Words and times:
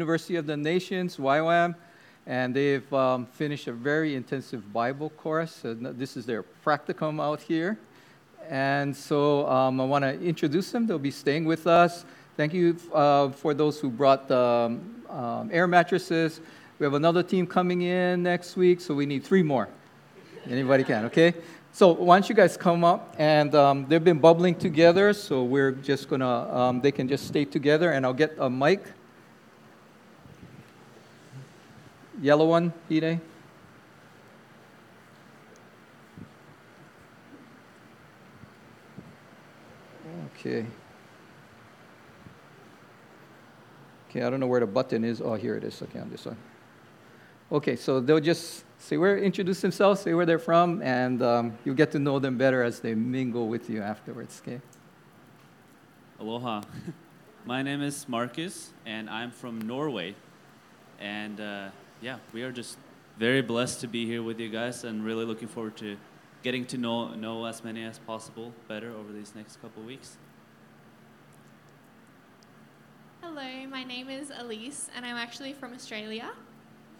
University 0.00 0.36
of 0.36 0.46
the 0.46 0.56
Nations, 0.56 1.18
YWAM, 1.18 1.74
and 2.26 2.54
they've 2.54 2.90
um, 2.94 3.26
finished 3.26 3.68
a 3.68 3.72
very 3.72 4.14
intensive 4.14 4.72
Bible 4.72 5.10
course. 5.10 5.60
This 5.62 6.16
is 6.16 6.24
their 6.24 6.42
practicum 6.64 7.20
out 7.20 7.42
here. 7.42 7.78
And 8.48 8.96
so 8.96 9.46
um, 9.46 9.78
I 9.78 9.84
want 9.84 10.04
to 10.04 10.18
introduce 10.22 10.72
them. 10.72 10.86
They'll 10.86 10.98
be 10.98 11.10
staying 11.10 11.44
with 11.44 11.66
us. 11.66 12.06
Thank 12.38 12.54
you 12.54 12.78
uh, 12.94 13.28
for 13.28 13.52
those 13.52 13.78
who 13.78 13.90
brought 13.90 14.26
the 14.26 14.38
um, 14.38 15.04
um, 15.10 15.50
air 15.52 15.66
mattresses. 15.66 16.40
We 16.78 16.84
have 16.84 16.94
another 16.94 17.22
team 17.22 17.46
coming 17.46 17.82
in 17.82 18.22
next 18.22 18.56
week, 18.56 18.80
so 18.80 18.94
we 18.94 19.04
need 19.04 19.22
three 19.22 19.42
more. 19.42 19.68
Anybody 20.48 20.82
can, 20.82 21.04
okay? 21.04 21.34
So 21.72 21.92
why 21.92 22.16
don't 22.16 22.26
you 22.26 22.34
guys 22.34 22.56
come 22.56 22.84
up? 22.84 23.14
And 23.18 23.54
um, 23.54 23.84
they've 23.86 24.02
been 24.02 24.18
bubbling 24.18 24.54
together, 24.54 25.12
so 25.12 25.44
we're 25.44 25.72
just 25.72 26.08
gonna, 26.08 26.50
um, 26.56 26.80
they 26.80 26.90
can 26.90 27.06
just 27.06 27.26
stay 27.26 27.44
together, 27.44 27.90
and 27.90 28.06
I'll 28.06 28.14
get 28.14 28.34
a 28.38 28.48
mic 28.48 28.80
Yellow 32.20 32.46
one, 32.46 32.72
Hide? 32.90 33.18
Okay. 40.40 40.66
Okay, 44.08 44.22
I 44.22 44.28
don't 44.28 44.40
know 44.40 44.46
where 44.46 44.60
the 44.60 44.66
button 44.66 45.04
is. 45.04 45.20
Oh, 45.20 45.34
here 45.34 45.56
it 45.56 45.64
is. 45.64 45.80
Okay, 45.80 45.98
on 45.98 46.10
this 46.10 46.26
one. 46.26 46.36
Okay, 47.52 47.76
so 47.76 48.00
they'll 48.00 48.20
just 48.20 48.64
say 48.78 48.96
where, 48.96 49.16
introduce 49.16 49.60
themselves, 49.60 50.00
say 50.00 50.12
where 50.12 50.26
they're 50.26 50.38
from, 50.38 50.82
and 50.82 51.22
um, 51.22 51.58
you'll 51.64 51.74
get 51.74 51.90
to 51.92 51.98
know 51.98 52.18
them 52.18 52.36
better 52.36 52.62
as 52.62 52.80
they 52.80 52.94
mingle 52.94 53.48
with 53.48 53.70
you 53.70 53.82
afterwards. 53.82 54.42
Okay. 54.46 54.60
Aloha. 56.18 56.62
My 57.46 57.62
name 57.62 57.82
is 57.82 58.08
Marcus, 58.08 58.72
and 58.84 59.08
I'm 59.08 59.30
from 59.30 59.60
Norway. 59.62 60.14
And 60.98 61.40
uh, 61.40 61.70
yeah, 62.00 62.18
we 62.32 62.42
are 62.42 62.52
just 62.52 62.78
very 63.18 63.42
blessed 63.42 63.80
to 63.80 63.86
be 63.86 64.06
here 64.06 64.22
with 64.22 64.40
you 64.40 64.48
guys 64.48 64.84
and 64.84 65.04
really 65.04 65.24
looking 65.24 65.48
forward 65.48 65.76
to 65.76 65.96
getting 66.42 66.64
to 66.66 66.78
know, 66.78 67.14
know 67.14 67.44
as 67.44 67.62
many 67.62 67.84
as 67.84 67.98
possible 67.98 68.52
better 68.68 68.92
over 68.92 69.12
these 69.12 69.34
next 69.34 69.60
couple 69.60 69.82
weeks. 69.82 70.16
Hello, 73.22 73.66
my 73.68 73.84
name 73.84 74.08
is 74.08 74.32
Elise, 74.34 74.88
and 74.96 75.04
I'm 75.04 75.16
actually 75.16 75.52
from 75.52 75.74
Australia. 75.74 76.30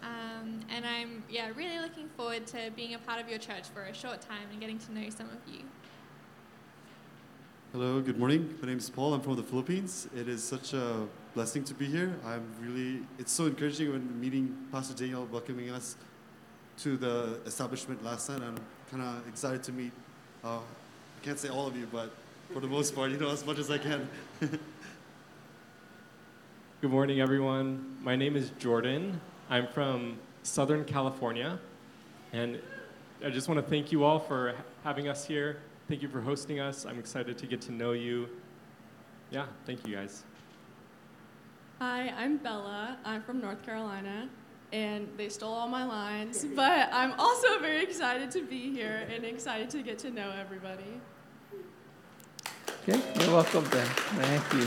Um, 0.03 0.61
and 0.71 0.87
I'm 0.87 1.25
yeah 1.29 1.51
really 1.55 1.79
looking 1.79 2.09
forward 2.17 2.47
to 2.49 2.71
being 2.75 2.95
a 2.95 2.99
part 2.99 3.21
of 3.21 3.29
your 3.29 3.39
church 3.39 3.69
for 3.69 3.83
a 3.83 3.95
short 3.95 4.23
time 4.23 4.49
and 4.51 4.61
getting 4.61 4.79
to 4.79 4.95
know 4.95 5.11
some 5.11 5.29
of 5.29 5.53
you. 5.53 5.61
Hello, 7.73 8.01
good 8.01 8.19
morning. 8.19 8.53
My 8.61 8.67
name 8.67 8.79
is 8.79 8.91
Paul. 8.91 9.15
I'm 9.15 9.21
from 9.21 9.37
the 9.37 9.45
Philippines. 9.45 10.09
It 10.17 10.29
is 10.29 10.43
such 10.43 10.73
a 10.73 11.07
blessing 11.37 11.63
to 11.63 11.73
be 11.73 11.87
here. 11.87 12.17
I'm 12.27 12.45
really, 12.61 13.03
it's 13.17 13.31
so 13.31 13.47
encouraging 13.47 13.93
when 13.93 14.21
meeting 14.21 14.59
Pastor 14.73 14.93
Daniel 14.93 15.25
welcoming 15.31 15.71
us 15.71 15.95
to 16.79 16.97
the 16.97 17.39
establishment 17.47 18.03
last 18.05 18.29
night. 18.29 18.43
I'm 18.43 18.59
kind 18.91 19.05
of 19.05 19.29
excited 19.29 19.63
to 19.63 19.73
meet, 19.73 19.93
uh, 20.43 20.57
I 20.57 21.25
can't 21.25 21.39
say 21.39 21.49
all 21.49 21.69
of 21.69 21.77
you, 21.77 21.87
but 21.93 22.11
for 22.53 22.59
the 22.59 22.67
most 22.67 22.93
part, 22.93 23.13
you 23.13 23.19
know, 23.19 23.31
as 23.31 23.47
much 23.47 23.61
as 23.61 23.71
I 23.71 23.79
can. 23.79 24.09
Good 26.81 26.91
morning, 26.91 27.21
everyone. 27.21 27.99
My 28.03 28.17
name 28.17 28.35
is 28.35 28.51
Jordan. 28.59 29.21
I'm 29.49 29.69
from 29.69 30.19
Southern 30.43 30.85
California, 30.85 31.61
and 32.33 32.59
I 33.25 33.31
just 33.31 33.47
want 33.47 33.65
to 33.65 33.71
thank 33.71 33.93
you 33.93 34.03
all 34.03 34.19
for 34.19 34.57
having 34.83 35.07
us 35.07 35.25
here 35.25 35.59
Thank 35.91 36.03
you 36.03 36.09
for 36.09 36.21
hosting 36.21 36.61
us. 36.61 36.87
I'm 36.87 37.01
excited 37.01 37.37
to 37.37 37.47
get 37.47 37.61
to 37.63 37.73
know 37.73 37.91
you. 37.91 38.29
Yeah, 39.33 39.47
thank 39.67 39.85
you 39.85 39.97
guys. 39.97 40.23
Hi, 41.81 42.15
I'm 42.17 42.37
Bella. 42.37 42.97
I'm 43.05 43.23
from 43.23 43.41
North 43.41 43.61
Carolina, 43.67 44.29
and 44.73 45.09
they 45.17 45.29
stole 45.29 45.53
all 45.53 45.67
my 45.67 45.85
lines, 45.85 46.45
but 46.55 46.91
I'm 46.93 47.19
also 47.19 47.59
very 47.59 47.83
excited 47.83 48.31
to 48.31 48.43
be 48.43 48.71
here 48.71 49.05
and 49.13 49.25
excited 49.25 49.69
to 49.71 49.83
get 49.83 49.99
to 49.99 50.13
know 50.13 50.33
everybody. 50.41 51.01
Okay, 52.89 53.03
you're 53.19 53.35
welcome 53.35 53.65
then. 53.65 53.87
Thank 53.87 54.53
you. 54.53 54.67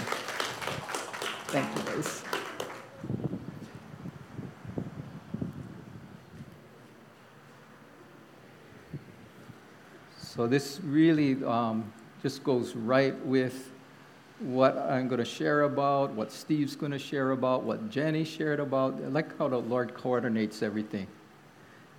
Thank 1.54 1.74
you, 1.78 1.84
guys. 1.84 2.33
So 10.36 10.48
this 10.48 10.80
really 10.84 11.44
um, 11.44 11.94
just 12.24 12.44
goes 12.44 12.76
right 12.76 13.16
with 13.24 13.70
what 14.40 14.76
I'm 14.80 15.08
going 15.08 15.20
to 15.20 15.26
share 15.26 15.62
about, 15.62 16.10
what 16.14 16.32
Steve's 16.32 16.76
going 16.76 16.92
to 16.92 16.98
share 16.98 17.32
about, 17.32 17.62
what 17.62 17.92
Jenny 17.92 18.24
shared 18.24 18.60
about. 18.60 18.96
I 18.96 19.10
like 19.10 19.38
how 19.38 19.48
the 19.48 19.60
Lord 19.60 19.94
coordinates 19.94 20.64
everything. 20.64 21.06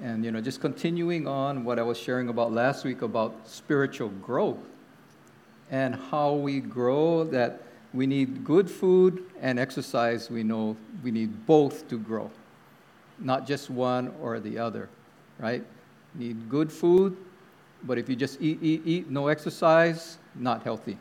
And, 0.00 0.24
you 0.24 0.32
know, 0.32 0.40
just 0.40 0.60
continuing 0.60 1.28
on 1.28 1.62
what 1.62 1.78
I 1.78 1.82
was 1.82 1.96
sharing 1.96 2.28
about 2.28 2.52
last 2.52 2.84
week 2.84 3.02
about 3.02 3.46
spiritual 3.46 4.08
growth 4.08 4.58
and 5.70 5.94
how 5.94 6.32
we 6.32 6.58
grow, 6.58 7.22
that 7.22 7.62
we 7.92 8.04
need 8.04 8.44
good 8.44 8.68
food 8.68 9.22
and 9.40 9.60
exercise. 9.60 10.28
We 10.28 10.42
know 10.42 10.76
we 11.04 11.12
need 11.12 11.46
both 11.46 11.88
to 11.88 11.98
grow, 11.98 12.32
not 13.20 13.46
just 13.46 13.70
one 13.70 14.12
or 14.20 14.40
the 14.40 14.58
other, 14.58 14.88
right? 15.38 15.64
Need 16.16 16.48
good 16.48 16.72
food 16.72 17.16
but 17.86 17.98
if 17.98 18.08
you 18.08 18.16
just 18.16 18.40
eat, 18.40 18.58
eat, 18.62 18.82
eat, 18.84 19.10
no 19.10 19.28
exercise, 19.28 20.18
not 20.34 20.62
healthy. 20.62 20.96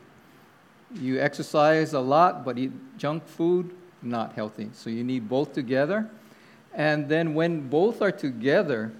You 0.94 1.18
exercise 1.20 1.92
a 1.94 2.00
lot, 2.00 2.44
but 2.44 2.58
eat 2.58 2.72
junk 2.98 3.26
food, 3.26 3.74
not 4.02 4.34
healthy. 4.34 4.70
So 4.72 4.90
you 4.90 5.02
need 5.02 5.28
both 5.28 5.52
together. 5.52 6.08
And 6.74 7.08
then 7.08 7.34
when 7.34 7.68
both 7.68 8.02
are 8.02 8.12
together, 8.12 8.92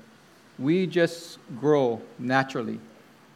we 0.58 0.86
just 0.86 1.38
grow 1.58 2.00
naturally. 2.18 2.80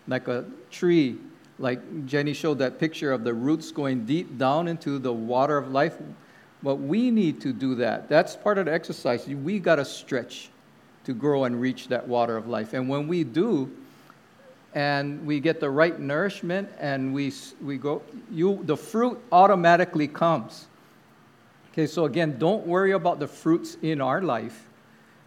Like 0.06 0.28
a 0.28 0.44
tree, 0.70 1.18
like 1.58 2.06
Jenny 2.06 2.32
showed 2.32 2.58
that 2.58 2.78
picture 2.78 3.12
of 3.12 3.24
the 3.24 3.34
roots 3.34 3.70
going 3.70 4.06
deep 4.06 4.38
down 4.38 4.68
into 4.68 4.98
the 4.98 5.12
water 5.12 5.58
of 5.58 5.70
life. 5.70 5.96
But 6.62 6.76
we 6.76 7.10
need 7.10 7.40
to 7.42 7.52
do 7.52 7.74
that. 7.76 8.08
That's 8.08 8.34
part 8.34 8.58
of 8.58 8.66
the 8.66 8.72
exercise. 8.72 9.26
We 9.26 9.58
got 9.58 9.76
to 9.76 9.84
stretch 9.84 10.48
to 11.04 11.12
grow 11.12 11.44
and 11.44 11.60
reach 11.60 11.88
that 11.88 12.06
water 12.08 12.36
of 12.36 12.48
life. 12.48 12.72
And 12.72 12.88
when 12.88 13.06
we 13.06 13.24
do, 13.24 13.70
and 14.74 15.24
we 15.26 15.40
get 15.40 15.60
the 15.60 15.70
right 15.70 15.98
nourishment 15.98 16.68
and 16.78 17.12
we, 17.14 17.32
we 17.62 17.78
go, 17.78 18.02
you, 18.30 18.60
the 18.64 18.76
fruit 18.76 19.18
automatically 19.32 20.06
comes. 20.06 20.66
Okay, 21.72 21.86
so 21.86 22.04
again, 22.04 22.38
don't 22.38 22.66
worry 22.66 22.92
about 22.92 23.18
the 23.18 23.26
fruits 23.26 23.76
in 23.82 24.00
our 24.00 24.20
life. 24.20 24.66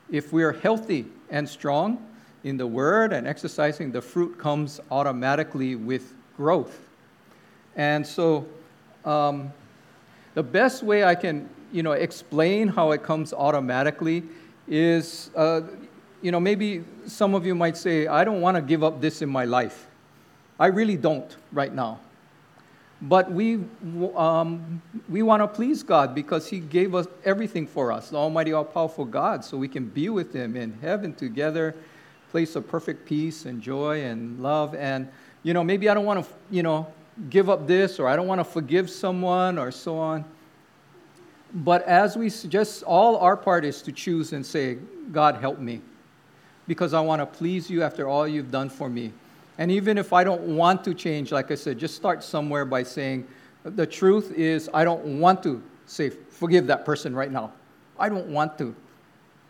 If 0.10 0.34
we 0.34 0.44
are 0.44 0.52
healthy 0.52 1.06
and 1.30 1.48
strong 1.48 2.06
in 2.44 2.58
the 2.58 2.68
word 2.68 3.14
and 3.14 3.26
exercising, 3.26 3.92
the 3.92 4.02
fruit 4.02 4.38
comes 4.38 4.80
automatically 4.92 5.76
with 5.76 6.14
growth. 6.38 6.80
And 7.76 8.06
so, 8.06 8.46
um, 9.06 9.54
the 10.34 10.44
best 10.44 10.84
way 10.84 11.04
I 11.04 11.16
can, 11.16 11.50
you 11.72 11.84
know, 11.84 11.94
explain 11.94 12.68
how 12.68 12.92
it 12.92 13.04
comes 13.04 13.34
automatically 13.34 14.24
is, 14.68 15.30
uh, 15.36 15.62
you 16.22 16.32
know, 16.32 16.40
maybe 16.40 16.84
some 17.08 17.34
of 17.34 17.46
you 17.46 17.56
might 17.56 17.76
say, 17.78 18.08
I 18.08 18.24
don't 18.24 18.42
want 18.42 18.56
to 18.56 18.62
give 18.62 18.84
up 18.84 19.02
this 19.02 19.22
in 19.22 19.30
my 19.30 19.46
life. 19.46 19.88
I 20.60 20.68
really 20.68 20.98
don't 20.98 21.36
right 21.52 21.74
now. 21.74 22.00
But 23.02 23.32
we, 23.32 23.60
um, 24.16 24.82
we 25.10 25.24
want 25.24 25.42
to 25.42 25.48
please 25.48 25.82
God 25.82 26.14
because 26.14 26.48
He 26.48 26.60
gave 26.60 26.94
us 26.94 27.08
everything 27.26 27.66
for 27.66 27.92
us, 27.92 28.10
the 28.10 28.18
Almighty, 28.18 28.54
all 28.54 28.64
powerful 28.64 29.06
God, 29.06 29.44
so 29.44 29.58
we 29.58 29.68
can 29.68 29.86
be 29.86 30.10
with 30.10 30.34
Him 30.34 30.56
in 30.56 30.78
heaven 30.82 31.16
together, 31.16 31.74
place 32.30 32.56
of 32.56 32.68
perfect 32.68 33.08
peace 33.08 33.46
and 33.46 33.60
joy 33.60 34.04
and 34.04 34.40
love. 34.40 34.76
And, 34.76 35.10
you 35.42 35.56
know, 35.56 35.64
maybe 35.64 35.90
I 35.90 35.96
don't 35.96 36.06
want 36.06 36.24
to, 36.24 36.32
you 36.52 36.62
know, 36.62 36.86
give 37.32 37.50
up 37.50 37.66
this 37.66 38.00
or 38.00 38.08
I 38.08 38.16
don't 38.16 38.28
want 38.28 38.40
to 38.40 38.46
forgive 38.46 38.88
someone 38.88 39.58
or 39.58 39.72
so 39.72 39.98
on. 39.98 40.24
But 41.54 41.82
as 41.84 42.16
we 42.16 42.30
just, 42.30 42.84
all 42.84 43.18
our 43.18 43.36
part 43.36 43.66
is 43.66 43.82
to 43.82 43.92
choose 43.92 44.32
and 44.32 44.46
say, 44.46 44.78
God, 45.12 45.38
help 45.38 45.58
me 45.58 45.82
because 46.68 46.94
I 46.94 47.02
want 47.02 47.22
to 47.22 47.26
please 47.26 47.70
you 47.70 47.84
after 47.84 48.08
all 48.08 48.28
you've 48.28 48.52
done 48.52 48.70
for 48.70 48.90
me. 48.90 49.12
And 49.58 49.72
even 49.72 49.98
if 49.98 50.14
I 50.14 50.24
don't 50.24 50.56
want 50.56 50.84
to 50.86 50.94
change, 50.94 51.32
like 51.32 51.52
I 51.52 51.56
said, 51.56 51.78
just 51.78 51.96
start 51.96 52.24
somewhere 52.24 52.66
by 52.66 52.84
saying, 52.84 53.28
the 53.64 53.86
truth 53.86 54.32
is, 54.34 54.70
I 54.74 54.84
don't 54.84 55.20
want 55.20 55.44
to 55.44 55.62
say, 55.86 56.10
forgive 56.10 56.68
that 56.68 56.86
person 56.86 57.16
right 57.16 57.32
now. 57.32 57.52
I 58.00 58.10
don't 58.10 58.28
want 58.28 58.58
to. 58.58 58.76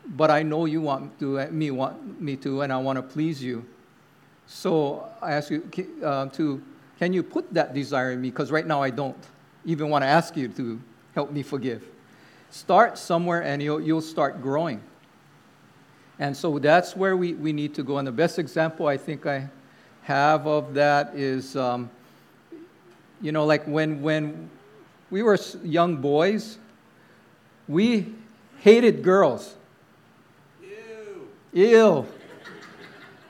But 0.06 0.32
I 0.32 0.44
know 0.44 0.66
you 0.66 0.82
want 0.82 1.18
to, 1.20 1.48
me 1.52 1.72
want 1.72 2.20
me 2.20 2.36
to, 2.38 2.62
and 2.62 2.74
I 2.74 2.78
want 2.78 2.98
to 2.98 3.04
please 3.04 3.42
you. 3.42 3.66
So 4.48 5.08
I 5.22 5.34
ask 5.34 5.52
you 5.52 5.64
uh, 6.04 6.26
to, 6.28 6.62
can 7.00 7.14
you 7.14 7.24
put 7.24 7.54
that 7.54 7.74
desire 7.74 8.12
in 8.12 8.22
me? 8.22 8.32
Because 8.32 8.52
right 8.52 8.66
now 8.66 8.82
I 8.82 8.90
don't 8.90 9.16
even 9.66 9.90
want 9.90 10.02
to 10.04 10.08
ask 10.08 10.36
you 10.36 10.48
to 10.50 10.82
help 11.14 11.32
me 11.32 11.44
forgive. 11.44 11.84
Start 12.50 12.98
somewhere 12.98 13.44
and 13.44 13.62
you'll, 13.62 13.80
you'll 13.80 14.02
start 14.02 14.42
growing. 14.42 14.82
And 16.22 16.38
so 16.38 16.60
that's 16.60 16.96
where 16.96 17.18
we, 17.18 17.34
we 17.34 17.52
need 17.52 17.74
to 17.74 17.84
go. 17.84 17.98
And 17.98 18.08
the 18.08 18.12
best 18.12 18.38
example 18.38 18.86
I 18.86 18.96
think 18.96 19.26
I 19.26 19.50
have 20.04 20.46
of 20.46 20.76
that 20.76 21.16
is, 21.16 21.56
um, 21.56 21.90
you 23.24 23.32
know, 23.32 23.44
like 23.44 23.66
when, 23.66 24.04
when 24.04 24.48
we 25.10 25.24
were 25.24 25.40
young 25.64 25.98
boys, 25.98 26.60
We 27.68 28.14
hated 28.60 29.02
girls. 29.02 29.56
Ew. 30.62 31.28
Ew. 31.54 32.06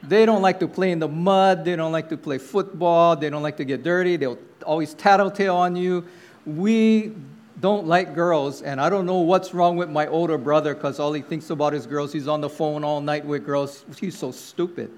They 0.04 0.26
don't 0.26 0.42
like 0.42 0.60
to 0.62 0.68
play 0.68 0.92
in 0.92 1.00
the 1.00 1.08
mud. 1.08 1.64
They 1.64 1.76
don't 1.76 1.92
like 1.92 2.10
to 2.10 2.18
play 2.18 2.40
football. 2.40 3.16
They 3.16 3.30
don't 3.30 3.44
like 3.44 3.58
to 3.58 3.64
get 3.64 3.84
dirty. 3.84 4.18
They'll 4.18 4.40
always 4.66 4.96
tattletale 4.96 5.56
on 5.56 5.76
you. 5.76 6.08
We 6.46 7.14
don't 7.62 7.86
like 7.86 8.16
girls, 8.16 8.64
and 8.64 8.82
I 8.82 8.90
don't 8.90 9.06
know 9.06 9.20
what's 9.20 9.54
wrong 9.54 9.78
with 9.78 9.90
my 9.90 10.08
older 10.08 10.38
brother 10.38 10.74
because 10.74 11.00
all 11.00 11.14
he 11.14 11.22
thinks 11.22 11.52
about 11.52 11.76
is 11.76 11.86
girls. 11.86 12.12
He's 12.12 12.28
on 12.28 12.42
the 12.42 12.50
phone 12.50 12.84
all 12.84 13.02
night 13.02 13.24
with 13.24 13.46
girls. 13.46 13.86
He's 14.00 14.18
so 14.18 14.32
stupid. 14.32 14.92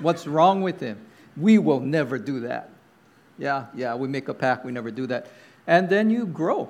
What's 0.00 0.26
wrong 0.36 0.60
with 0.60 0.80
him? 0.80 0.98
We 1.36 1.58
will 1.58 1.80
never 1.80 2.18
do 2.18 2.40
that. 2.40 2.70
Yeah, 3.38 3.66
yeah, 3.74 3.94
we 3.94 4.08
make 4.08 4.28
a 4.28 4.34
pact, 4.34 4.64
we 4.64 4.72
never 4.72 4.90
do 4.90 5.06
that. 5.06 5.28
And 5.66 5.88
then 5.88 6.10
you 6.10 6.26
grow. 6.26 6.68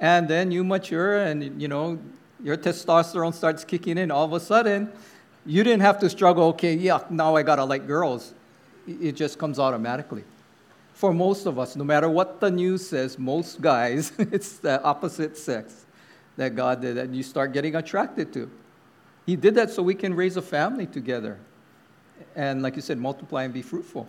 And 0.00 0.28
then 0.28 0.50
you 0.50 0.64
mature, 0.64 1.18
and 1.18 1.62
you 1.62 1.68
know, 1.68 2.00
your 2.42 2.56
testosterone 2.56 3.32
starts 3.32 3.64
kicking 3.64 3.96
in. 3.96 4.10
All 4.10 4.24
of 4.24 4.32
a 4.32 4.40
sudden, 4.40 4.90
you 5.46 5.62
didn't 5.62 5.82
have 5.82 6.00
to 6.00 6.10
struggle, 6.10 6.44
okay, 6.48 6.74
yeah, 6.74 7.00
now 7.10 7.36
I 7.36 7.44
gotta 7.44 7.64
like 7.64 7.86
girls. 7.86 8.34
It 8.88 9.12
just 9.12 9.38
comes 9.38 9.60
automatically. 9.60 10.24
For 11.02 11.12
most 11.12 11.46
of 11.46 11.58
us, 11.58 11.74
no 11.74 11.82
matter 11.82 12.08
what 12.08 12.38
the 12.38 12.48
news 12.48 12.88
says, 12.88 13.18
most 13.18 13.60
guys, 13.60 14.12
it's 14.18 14.58
the 14.58 14.80
opposite 14.84 15.36
sex 15.36 15.84
that 16.36 16.54
God 16.54 16.80
did 16.80 16.94
that 16.94 17.10
you 17.10 17.24
start 17.24 17.52
getting 17.52 17.74
attracted 17.74 18.32
to. 18.34 18.48
He 19.26 19.34
did 19.34 19.56
that 19.56 19.70
so 19.70 19.82
we 19.82 19.96
can 19.96 20.14
raise 20.14 20.36
a 20.36 20.42
family 20.42 20.86
together. 20.86 21.40
And 22.36 22.62
like 22.62 22.76
you 22.76 22.82
said, 22.82 22.98
multiply 22.98 23.42
and 23.42 23.52
be 23.52 23.62
fruitful. 23.62 24.06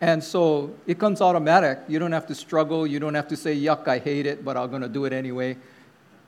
And 0.00 0.24
so 0.24 0.74
it 0.84 0.98
comes 0.98 1.20
automatic. 1.20 1.78
You 1.86 2.00
don't 2.00 2.10
have 2.10 2.26
to 2.26 2.34
struggle. 2.34 2.88
You 2.88 2.98
don't 2.98 3.14
have 3.14 3.28
to 3.28 3.36
say, 3.36 3.56
yuck, 3.56 3.86
I 3.86 4.00
hate 4.00 4.26
it, 4.26 4.44
but 4.44 4.56
I'm 4.56 4.68
going 4.68 4.82
to 4.82 4.88
do 4.88 5.04
it 5.04 5.12
anyway. 5.12 5.56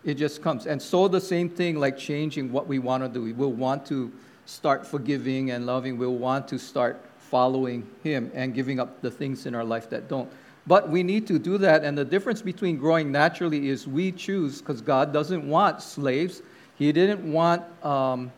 It 0.04 0.14
just 0.14 0.42
comes. 0.42 0.68
And 0.68 0.80
so 0.80 1.08
the 1.08 1.20
same 1.20 1.48
thing, 1.48 1.80
like 1.80 1.98
changing 1.98 2.52
what 2.52 2.68
we 2.68 2.78
want 2.78 3.02
to 3.02 3.08
do. 3.08 3.34
We'll 3.34 3.50
want 3.50 3.84
to 3.86 4.12
start 4.46 4.86
forgiving 4.86 5.50
and 5.50 5.66
loving. 5.66 5.98
We'll 5.98 6.14
want 6.14 6.46
to 6.46 6.58
start 6.60 7.04
following 7.32 7.88
Him 8.04 8.30
and 8.34 8.52
giving 8.52 8.78
up 8.78 9.00
the 9.00 9.10
things 9.10 9.46
in 9.46 9.54
our 9.54 9.64
life 9.64 9.88
that 9.88 10.06
don't. 10.06 10.30
But 10.66 10.90
we 10.90 11.02
need 11.02 11.26
to 11.28 11.38
do 11.38 11.56
that. 11.58 11.82
And 11.82 11.96
the 11.96 12.04
difference 12.04 12.42
between 12.42 12.76
growing 12.76 13.10
naturally 13.10 13.70
is 13.70 13.88
we 13.88 14.12
choose, 14.12 14.58
because 14.58 14.82
God 14.82 15.14
doesn't 15.14 15.48
want 15.48 15.80
slaves, 15.80 16.42
He 16.76 16.92
didn't 16.92 17.32
want 17.32 17.62
um, 17.82 18.30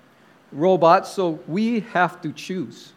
robots, 0.52 1.10
so 1.10 1.40
we 1.48 1.80
have 1.80 2.22
to 2.22 2.30
choose. 2.32 2.92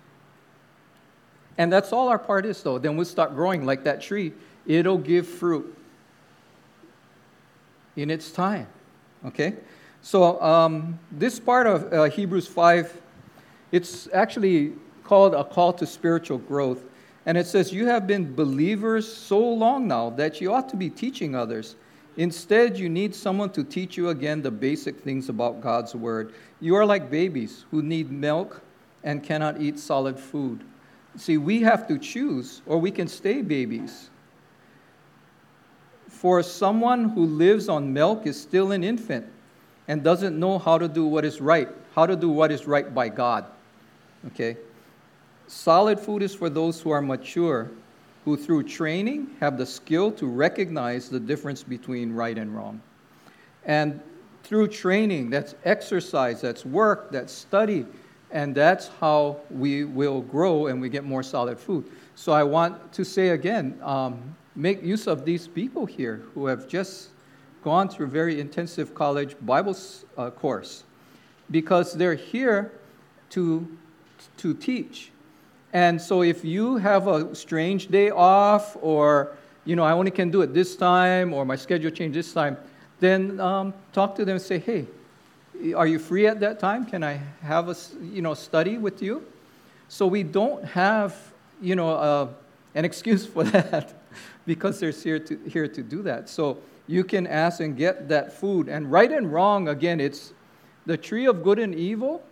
And 1.57 1.73
that's 1.73 1.91
all 1.91 2.09
our 2.09 2.19
part 2.19 2.45
is, 2.45 2.61
though. 2.61 2.77
Then 2.77 2.95
we'll 2.95 3.05
start 3.05 3.33
growing 3.33 3.65
like 3.65 3.83
that 3.85 3.99
tree. 3.99 4.33
It'll 4.67 4.99
give 4.99 5.27
fruit 5.27 5.75
in 7.95 8.11
its 8.11 8.29
time. 8.31 8.67
Okay? 9.25 9.55
So, 10.03 10.39
um, 10.43 10.99
this 11.11 11.39
part 11.39 11.65
of 11.65 11.91
uh, 11.91 12.03
Hebrews 12.03 12.45
5, 12.45 13.01
it's 13.71 14.07
actually 14.13 14.73
called 15.07 15.33
a 15.33 15.43
call 15.43 15.71
to 15.73 15.85
spiritual 15.85 16.37
growth. 16.37 16.83
And 17.25 17.37
it 17.37 17.47
says, 17.47 17.73
You 17.73 17.87
have 17.87 18.05
been 18.05 18.35
believers 18.35 19.11
so 19.11 19.39
long 19.39 19.87
now 19.87 20.09
that 20.11 20.39
you 20.41 20.53
ought 20.53 20.69
to 20.69 20.75
be 20.75 20.89
teaching 20.89 21.33
others. 21.33 21.75
Instead, 22.17 22.77
you 22.77 22.89
need 22.89 23.13
someone 23.15 23.51
to 23.51 23.63
teach 23.63 23.95
you 23.95 24.09
again 24.09 24.41
the 24.41 24.51
basic 24.51 24.99
things 24.99 25.29
about 25.29 25.61
God's 25.61 25.95
Word. 25.95 26.33
You 26.59 26.75
are 26.75 26.85
like 26.85 27.09
babies 27.09 27.65
who 27.71 27.81
need 27.81 28.11
milk 28.11 28.61
and 29.03 29.23
cannot 29.23 29.61
eat 29.61 29.79
solid 29.79 30.19
food. 30.19 30.63
See, 31.15 31.37
we 31.37 31.61
have 31.61 31.87
to 31.87 31.97
choose, 31.97 32.61
or 32.65 32.79
we 32.79 32.91
can 32.91 33.07
stay 33.07 33.41
babies. 33.41 34.09
For 36.07 36.41
someone 36.41 37.09
who 37.09 37.25
lives 37.25 37.69
on 37.69 37.93
milk 37.93 38.25
is 38.25 38.39
still 38.39 38.71
an 38.71 38.83
infant 38.83 39.25
and 39.87 40.03
doesn't 40.03 40.37
know 40.39 40.57
how 40.57 40.77
to 40.77 40.87
do 40.87 41.05
what 41.05 41.23
is 41.23 41.39
right, 41.39 41.69
how 41.93 42.05
to 42.05 42.15
do 42.15 42.29
what 42.29 42.51
is 42.51 42.65
right 42.65 42.93
by 42.93 43.09
God. 43.09 43.45
Okay? 44.27 44.57
Solid 45.47 45.99
food 45.99 46.21
is 46.21 46.35
for 46.35 46.49
those 46.49 46.81
who 46.81 46.91
are 46.91 47.01
mature, 47.01 47.71
who 48.25 48.35
through 48.35 48.63
training 48.63 49.29
have 49.39 49.57
the 49.57 49.65
skill 49.65 50.11
to 50.11 50.27
recognize 50.27 51.09
the 51.09 51.19
difference 51.19 51.63
between 51.63 52.11
right 52.11 52.37
and 52.37 52.53
wrong. 52.53 52.81
And 53.65 54.01
through 54.43 54.67
training, 54.67 55.29
that's 55.29 55.55
exercise, 55.63 56.41
that's 56.41 56.65
work, 56.65 57.11
that's 57.11 57.31
study, 57.33 57.85
and 58.31 58.53
that's 58.53 58.89
how 58.99 59.39
we 59.49 59.85
will 59.85 60.21
grow 60.21 60.67
and 60.67 60.81
we 60.81 60.89
get 60.89 61.05
more 61.05 61.23
solid 61.23 61.57
food. 61.57 61.89
So 62.15 62.33
I 62.33 62.43
want 62.43 62.91
to 62.93 63.05
say 63.05 63.29
again 63.29 63.79
um, 63.81 64.35
make 64.55 64.83
use 64.83 65.07
of 65.07 65.23
these 65.23 65.47
people 65.47 65.85
here 65.85 66.23
who 66.33 66.47
have 66.47 66.67
just 66.67 67.09
gone 67.63 67.87
through 67.87 68.07
very 68.07 68.39
intensive 68.39 68.93
college 68.93 69.35
Bible 69.41 69.77
uh, 70.17 70.29
course 70.31 70.83
because 71.51 71.93
they're 71.93 72.15
here 72.15 72.71
to, 73.29 73.77
to 74.37 74.53
teach. 74.53 75.11
And 75.73 76.01
so 76.01 76.23
if 76.23 76.45
you 76.45 76.77
have 76.77 77.07
a 77.07 77.35
strange 77.35 77.87
day 77.87 78.09
off 78.09 78.77
or, 78.81 79.35
you 79.65 79.75
know, 79.75 79.83
I 79.83 79.91
only 79.91 80.11
can 80.11 80.31
do 80.31 80.41
it 80.41 80.53
this 80.53 80.75
time 80.75 81.33
or 81.33 81.45
my 81.45 81.55
schedule 81.55 81.91
changed 81.91 82.17
this 82.17 82.33
time, 82.33 82.57
then 82.99 83.39
um, 83.39 83.73
talk 83.93 84.15
to 84.15 84.25
them 84.25 84.35
and 84.37 84.41
say, 84.41 84.59
hey, 84.59 84.87
are 85.75 85.87
you 85.87 85.99
free 85.99 86.27
at 86.27 86.39
that 86.39 86.59
time? 86.59 86.85
Can 86.85 87.03
I 87.03 87.19
have 87.41 87.69
a 87.69 87.75
you 88.01 88.21
know 88.21 88.33
study 88.33 88.77
with 88.77 89.01
you? 89.01 89.25
So 89.89 90.05
we 90.07 90.23
don't 90.23 90.63
have 90.65 91.15
you 91.61 91.75
know 91.75 91.89
uh, 91.89 92.27
an 92.75 92.85
excuse 92.85 93.25
for 93.33 93.43
that 93.43 93.93
because 94.45 94.79
they're 94.79 94.91
here 94.91 95.19
to 95.19 95.37
here 95.47 95.67
to 95.67 95.83
do 95.83 96.01
that. 96.03 96.29
So 96.29 96.59
you 96.87 97.03
can 97.03 97.27
ask 97.27 97.59
and 97.59 97.75
get 97.75 98.07
that 98.09 98.33
food. 98.33 98.69
And 98.69 98.91
right 98.91 99.11
and 99.11 99.31
wrong 99.31 99.67
again, 99.67 99.99
it's 99.99 100.33
the 100.85 100.97
tree 100.97 101.25
of 101.25 101.43
good 101.43 101.59
and 101.59 101.75
evil 101.75 102.23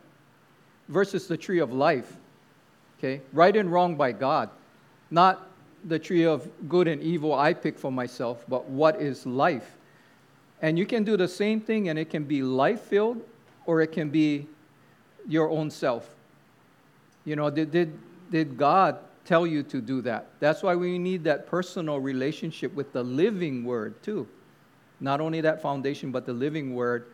versus 0.88 1.28
the 1.28 1.36
tree 1.36 1.60
of 1.60 1.74
life. 1.74 2.16
Okay, 2.98 3.22
right 3.34 3.56
and 3.56 3.72
wrong 3.72 3.96
by 3.96 4.12
God, 4.12 4.50
not 5.12 5.50
the 5.84 6.00
tree 6.00 6.26
of 6.26 6.50
good 6.68 6.88
and 6.88 7.02
evil 7.02 7.34
I 7.34 7.54
pick 7.54 7.78
for 7.78 7.92
myself, 7.92 8.44
but 8.48 8.68
what 8.68 9.02
is 9.02 9.26
life. 9.26 9.78
And 10.62 10.80
you 10.80 10.86
can 10.86 11.04
do 11.04 11.18
the 11.18 11.28
same 11.28 11.62
thing, 11.62 11.90
and 11.90 12.00
it 12.00 12.10
can 12.10 12.24
be 12.24 12.42
life 12.42 12.82
filled 12.82 13.22
or 13.66 13.82
it 13.82 13.92
can 13.92 14.10
be 14.10 14.48
your 15.28 15.50
own 15.50 15.70
self. 15.70 16.10
You 17.26 17.36
know, 17.36 17.50
did, 17.50 17.72
did, 17.72 17.98
did 18.32 18.58
God 18.58 18.98
tell 19.26 19.46
you 19.46 19.64
to 19.64 19.82
do 19.82 20.02
that? 20.02 20.28
That's 20.40 20.64
why 20.64 20.76
we 20.76 20.98
need 20.98 21.24
that 21.26 21.48
personal 21.48 22.00
relationship 22.00 22.74
with 22.74 22.94
the 22.94 23.04
living 23.04 23.64
word, 23.64 24.02
too. 24.04 24.28
Not 25.00 25.20
only 25.20 25.42
that 25.42 25.62
foundation, 25.62 26.12
but 26.12 26.26
the 26.26 26.34
living 26.34 26.76
word. 26.76 27.08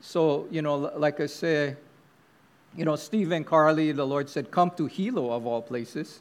So, 0.00 0.48
you 0.50 0.62
know, 0.62 0.76
like 0.76 1.20
I 1.20 1.26
say, 1.26 1.76
you 2.76 2.84
know, 2.84 2.96
Steve 2.96 3.32
and 3.32 3.46
Carly, 3.46 3.92
the 3.92 4.04
Lord 4.04 4.28
said, 4.28 4.50
come 4.50 4.70
to 4.72 4.86
Hilo 4.86 5.32
of 5.32 5.46
all 5.46 5.62
places. 5.62 6.20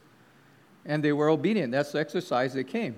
And 0.86 1.04
they 1.04 1.12
were 1.12 1.30
obedient. 1.30 1.72
That's 1.72 1.92
the 1.92 2.00
exercise 2.00 2.54
they 2.54 2.64
came. 2.64 2.96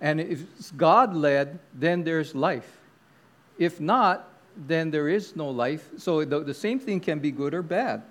And 0.00 0.20
if 0.20 0.44
God 0.76 1.14
led, 1.14 1.58
then 1.72 2.04
there's 2.04 2.34
life. 2.34 2.78
If 3.58 3.80
not, 3.80 4.28
then 4.56 4.90
there 4.90 5.08
is 5.08 5.34
no 5.34 5.48
life. 5.48 5.88
So 5.96 6.24
the, 6.24 6.40
the 6.40 6.54
same 6.54 6.78
thing 6.78 7.00
can 7.00 7.18
be 7.18 7.30
good 7.30 7.54
or 7.54 7.62
bad. 7.62 8.02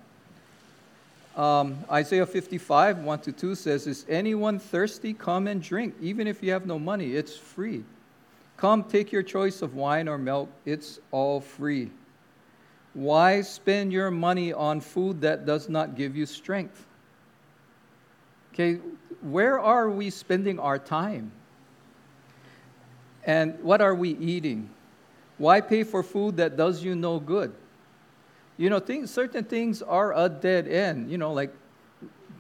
Um, 1.36 1.78
Isaiah 1.92 2.26
55, 2.26 3.00
1 3.00 3.20
to 3.22 3.32
2 3.32 3.56
says, 3.56 3.88
Is 3.88 4.06
anyone 4.08 4.60
thirsty? 4.60 5.14
Come 5.14 5.48
and 5.48 5.62
drink. 5.62 5.96
Even 6.02 6.28
if 6.28 6.44
you 6.44 6.52
have 6.52 6.66
no 6.66 6.78
money, 6.78 7.16
it's 7.16 7.36
free. 7.36 7.84
Come, 8.58 8.84
take 8.84 9.12
your 9.12 9.24
choice 9.24 9.62
of 9.62 9.76
wine 9.76 10.08
or 10.08 10.18
milk, 10.18 10.50
it's 10.66 11.00
all 11.12 11.42
free. 11.42 11.90
Why 12.94 13.42
spend 13.42 13.92
your 13.92 14.12
money 14.12 14.54
on 14.54 14.80
food 14.80 15.22
that 15.22 15.46
does 15.46 15.68
not 15.68 15.96
give 15.96 16.16
you 16.16 16.26
strength? 16.26 16.86
Okay, 18.54 18.80
where 19.22 19.60
are 19.60 19.90
we 19.90 20.10
spending 20.10 20.60
our 20.60 20.78
time? 20.78 21.32
And 23.26 23.58
what 23.64 23.82
are 23.82 23.96
we 23.96 24.10
eating? 24.10 24.70
Why 25.38 25.62
pay 25.62 25.84
for 25.84 26.04
food 26.04 26.38
that 26.38 26.56
does 26.56 26.84
you 26.84 26.96
no 26.96 27.20
good? 27.20 27.54
You 28.58 28.70
know, 28.70 28.80
things, 28.80 29.10
certain 29.10 29.44
things 29.44 29.82
are 29.82 30.16
a 30.16 30.30
dead 30.30 30.68
end, 30.68 31.10
you 31.10 31.18
know, 31.18 31.34
like 31.34 31.52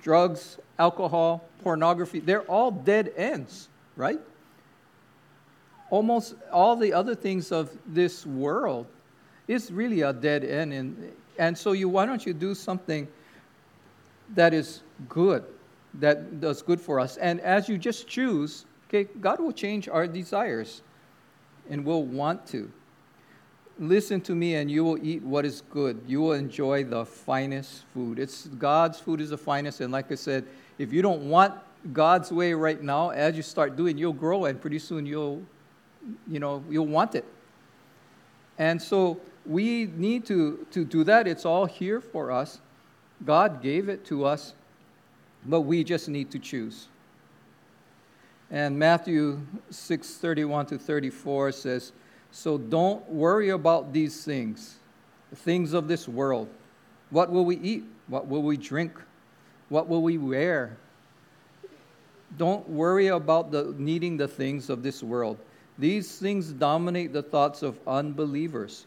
drugs, 0.03 0.60
alcohol, 0.77 1.43
pornography, 1.63 2.19
they're 2.19 2.43
all 2.43 2.69
dead 2.69 3.12
ends, 3.15 3.69
right? 3.95 4.19
Almost 5.89 6.36
all 6.51 6.75
the 6.75 6.93
other 6.93 7.15
things 7.15 7.51
of 7.51 7.75
this 7.88 8.25
world 8.25 8.86
is 9.48 9.72
really 9.72 10.02
a 10.02 10.14
dead 10.14 10.44
end. 10.44 10.74
And, 10.74 11.12
and 11.38 11.58
so, 11.58 11.72
you, 11.72 11.90
why 11.90 12.06
don't 12.06 12.26
you 12.26 12.34
do 12.34 12.56
something 12.56 13.08
that 14.36 14.54
is 14.54 14.82
good, 15.10 15.44
that 15.96 16.40
does 16.40 16.62
good 16.62 16.80
for 16.80 17.00
us? 17.00 17.18
And 17.18 17.40
as 17.42 17.68
you 17.68 17.78
just 17.78 18.08
choose, 18.08 18.66
Okay, 18.94 19.10
God 19.20 19.40
will 19.40 19.52
change 19.52 19.90
our 19.90 20.06
desires 20.06 20.84
and 21.68 21.84
we'll 21.84 22.04
want 22.04 22.46
to. 22.48 22.72
Listen 23.80 24.22
to 24.22 24.36
me 24.36 24.54
and 24.54 24.70
you 24.70 24.84
will 24.84 25.04
eat 25.04 25.24
what 25.24 25.46
is 25.46 25.64
good. 25.72 26.00
You 26.06 26.22
will 26.22 26.34
enjoy 26.34 26.84
the 26.84 27.04
finest 27.04 27.86
food. 27.92 28.20
It's 28.20 28.46
God's 28.46 29.00
food 29.00 29.20
is 29.20 29.32
the 29.32 29.38
finest 29.38 29.82
and 29.82 29.92
like 29.92 30.12
I 30.12 30.16
said, 30.16 30.46
if 30.78 30.94
you 30.94 31.02
don't 31.02 31.28
want 31.28 31.56
God's 31.92 32.32
way 32.32 32.54
right 32.54 32.82
now, 32.84 33.10
as 33.10 33.36
you 33.36 33.42
start 33.42 33.76
doing, 33.76 33.98
you'll 33.98 34.14
grow 34.14 34.46
and 34.46 34.62
pretty 34.62 34.78
soon 34.78 35.08
you'll 35.08 35.42
you 36.28 36.40
know, 36.40 36.64
you'll 36.70 36.86
want 36.86 37.16
it. 37.16 37.26
And 38.60 38.80
so 38.80 39.20
we 39.46 39.86
need 39.86 40.26
to, 40.28 40.66
to 40.72 40.86
do 40.86 41.04
that. 41.04 41.28
It's 41.28 41.46
all 41.46 41.66
here 41.66 42.00
for 42.00 42.32
us. 42.32 42.60
God 43.26 43.62
gave 43.62 43.90
it 43.90 44.06
to 44.06 44.26
us, 44.26 44.54
but 45.46 45.62
we 45.62 45.84
just 45.84 46.10
need 46.10 46.32
to 46.32 46.40
choose. 46.40 46.88
And 48.52 48.78
Matthew 48.78 49.42
6 49.70 50.16
31 50.16 50.68
to 50.68 50.78
34 50.78 51.52
says, 51.52 51.92
So 52.32 52.58
don't 52.58 53.08
worry 53.10 53.50
about 53.50 53.94
these 53.94 54.24
things, 54.24 54.78
the 55.30 55.36
things 55.36 55.74
of 55.74 55.88
this 55.88 56.08
world. 56.08 56.50
What 57.10 57.32
will 57.32 57.46
we 57.46 57.58
eat? 57.58 57.84
What 58.08 58.28
will 58.28 58.44
we 58.44 58.58
drink? 58.58 58.92
What 59.70 59.88
will 59.88 60.02
we 60.02 60.18
wear? 60.18 60.78
Don't 62.38 62.68
worry 62.68 63.08
about 63.08 63.52
the, 63.52 63.74
needing 63.78 64.18
the 64.18 64.28
things 64.28 64.70
of 64.70 64.84
this 64.84 65.04
world. 65.04 65.38
These 65.78 66.18
things 66.18 66.52
dominate 66.52 67.14
the 67.14 67.24
thoughts 67.24 67.64
of 67.64 67.80
unbelievers, 67.88 68.86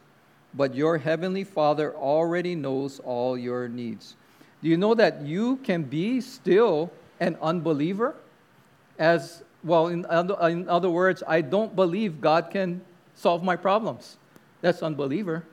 but 0.54 0.74
your 0.74 0.98
heavenly 0.98 1.44
Father 1.44 1.94
already 1.94 2.54
knows 2.54 3.00
all 3.00 3.36
your 3.36 3.68
needs. 3.68 4.16
Do 4.62 4.68
you 4.68 4.76
know 4.76 4.94
that 4.94 5.22
you 5.22 5.56
can 5.58 5.82
be 5.82 6.20
still 6.20 6.90
an 7.20 7.36
unbeliever? 7.40 8.14
As 8.98 9.42
well, 9.62 9.88
in 9.88 10.06
other, 10.06 10.36
in 10.48 10.68
other 10.68 10.88
words, 10.88 11.22
I 11.26 11.42
don't 11.42 11.76
believe 11.76 12.20
God 12.20 12.50
can 12.50 12.80
solve 13.14 13.42
my 13.42 13.56
problems. 13.56 14.16
That's 14.62 14.82
unbeliever 14.82 15.44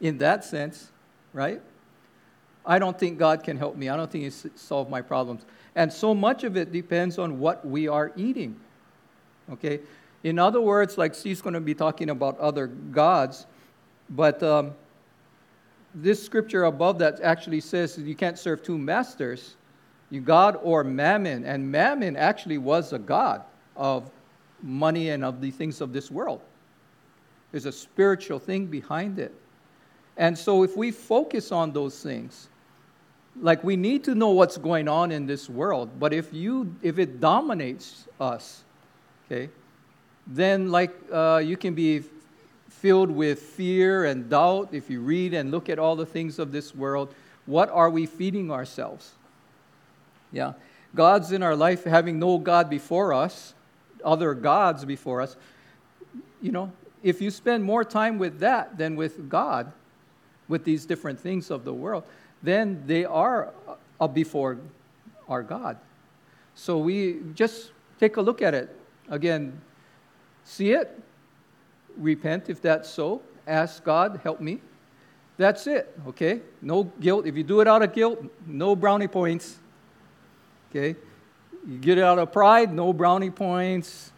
in 0.00 0.18
that 0.18 0.44
sense, 0.44 0.90
right? 1.32 1.60
I 2.64 2.78
don't 2.78 2.98
think 2.98 3.18
God 3.18 3.42
can 3.42 3.56
help 3.56 3.76
me. 3.76 3.88
I 3.88 3.96
don't 3.96 4.10
think 4.10 4.24
He 4.24 4.30
solve 4.54 4.88
my 4.88 5.02
problems. 5.02 5.44
And 5.74 5.92
so 5.92 6.14
much 6.14 6.44
of 6.44 6.56
it 6.56 6.72
depends 6.72 7.18
on 7.18 7.38
what 7.38 7.66
we 7.66 7.88
are 7.88 8.12
eating. 8.16 8.56
Okay? 9.52 9.80
In 10.22 10.38
other 10.38 10.60
words, 10.60 10.98
like 10.98 11.14
Steve's 11.14 11.40
going 11.40 11.54
to 11.54 11.60
be 11.60 11.74
talking 11.74 12.10
about 12.10 12.38
other 12.38 12.66
gods, 12.66 13.46
but 14.10 14.42
um, 14.42 14.72
this 15.94 16.22
scripture 16.22 16.64
above 16.64 16.98
that 16.98 17.20
actually 17.20 17.60
says 17.60 17.98
you 17.98 18.14
can't 18.14 18.38
serve 18.38 18.62
two 18.62 18.78
masters, 18.78 19.56
you 20.10 20.20
God 20.20 20.58
or 20.62 20.84
mammon. 20.84 21.44
And 21.44 21.70
mammon 21.70 22.16
actually 22.16 22.58
was 22.58 22.92
a 22.92 22.98
god 22.98 23.42
of 23.76 24.10
money 24.62 25.10
and 25.10 25.24
of 25.24 25.40
the 25.40 25.50
things 25.50 25.80
of 25.80 25.92
this 25.92 26.10
world. 26.10 26.42
There's 27.50 27.66
a 27.66 27.72
spiritual 27.72 28.38
thing 28.38 28.66
behind 28.66 29.18
it. 29.18 29.34
And 30.16 30.36
so 30.36 30.62
if 30.62 30.76
we 30.76 30.90
focus 30.90 31.50
on 31.50 31.72
those 31.72 32.02
things, 32.02 32.48
like 33.40 33.64
we 33.64 33.76
need 33.76 34.04
to 34.04 34.14
know 34.14 34.30
what's 34.30 34.58
going 34.58 34.88
on 34.88 35.12
in 35.12 35.26
this 35.26 35.48
world, 35.48 35.88
but 35.98 36.12
if 36.12 36.32
you 36.32 36.74
if 36.82 36.98
it 36.98 37.20
dominates 37.20 38.06
us, 38.20 38.64
okay, 39.26 39.48
then 40.26 40.70
like 40.70 40.94
uh, 41.12 41.40
you 41.42 41.56
can 41.56 41.74
be 41.74 42.02
filled 42.80 43.10
with 43.10 43.38
fear 43.38 44.06
and 44.06 44.30
doubt 44.30 44.70
if 44.72 44.88
you 44.88 45.00
read 45.00 45.34
and 45.34 45.50
look 45.50 45.68
at 45.68 45.78
all 45.78 45.96
the 45.96 46.06
things 46.06 46.38
of 46.38 46.50
this 46.50 46.74
world. 46.74 47.14
What 47.44 47.68
are 47.70 47.90
we 47.90 48.06
feeding 48.06 48.50
ourselves? 48.50 49.12
Yeah. 50.32 50.54
God's 50.94 51.30
in 51.30 51.42
our 51.42 51.54
life, 51.54 51.84
having 51.84 52.18
no 52.18 52.38
God 52.38 52.70
before 52.70 53.12
us, 53.12 53.54
other 54.04 54.34
gods 54.34 54.84
before 54.84 55.20
us. 55.20 55.36
You 56.40 56.52
know, 56.52 56.72
if 57.02 57.20
you 57.20 57.30
spend 57.30 57.62
more 57.64 57.84
time 57.84 58.18
with 58.18 58.40
that 58.40 58.78
than 58.78 58.96
with 58.96 59.28
God, 59.28 59.72
with 60.48 60.64
these 60.64 60.86
different 60.86 61.20
things 61.20 61.50
of 61.50 61.64
the 61.64 61.74
world, 61.74 62.04
then 62.42 62.82
they 62.86 63.04
are 63.04 63.52
uh, 64.00 64.08
before 64.08 64.58
our 65.28 65.42
God. 65.42 65.76
So 66.54 66.78
we 66.78 67.20
just 67.34 67.72
take 68.00 68.16
a 68.16 68.22
look 68.22 68.42
at 68.42 68.54
it. 68.54 68.74
Again, 69.08 69.60
see 70.44 70.72
it, 70.72 70.98
repent 71.96 72.48
if 72.48 72.60
that's 72.60 72.88
so, 72.88 73.22
ask 73.46 73.82
God, 73.84 74.20
help 74.22 74.40
me. 74.40 74.60
That's 75.36 75.66
it, 75.66 75.98
okay? 76.08 76.42
No 76.60 76.84
guilt. 76.84 77.26
If 77.26 77.36
you 77.36 77.42
do 77.42 77.60
it 77.60 77.68
out 77.68 77.82
of 77.82 77.94
guilt, 77.94 78.22
no 78.46 78.76
brownie 78.76 79.08
points. 79.08 79.58
Okay? 80.70 80.96
You 81.66 81.78
get 81.78 81.98
it 81.98 82.04
out 82.04 82.18
of 82.18 82.32
pride, 82.32 82.72
no 82.72 82.92
brownie 82.92 83.30
points. 83.30 84.12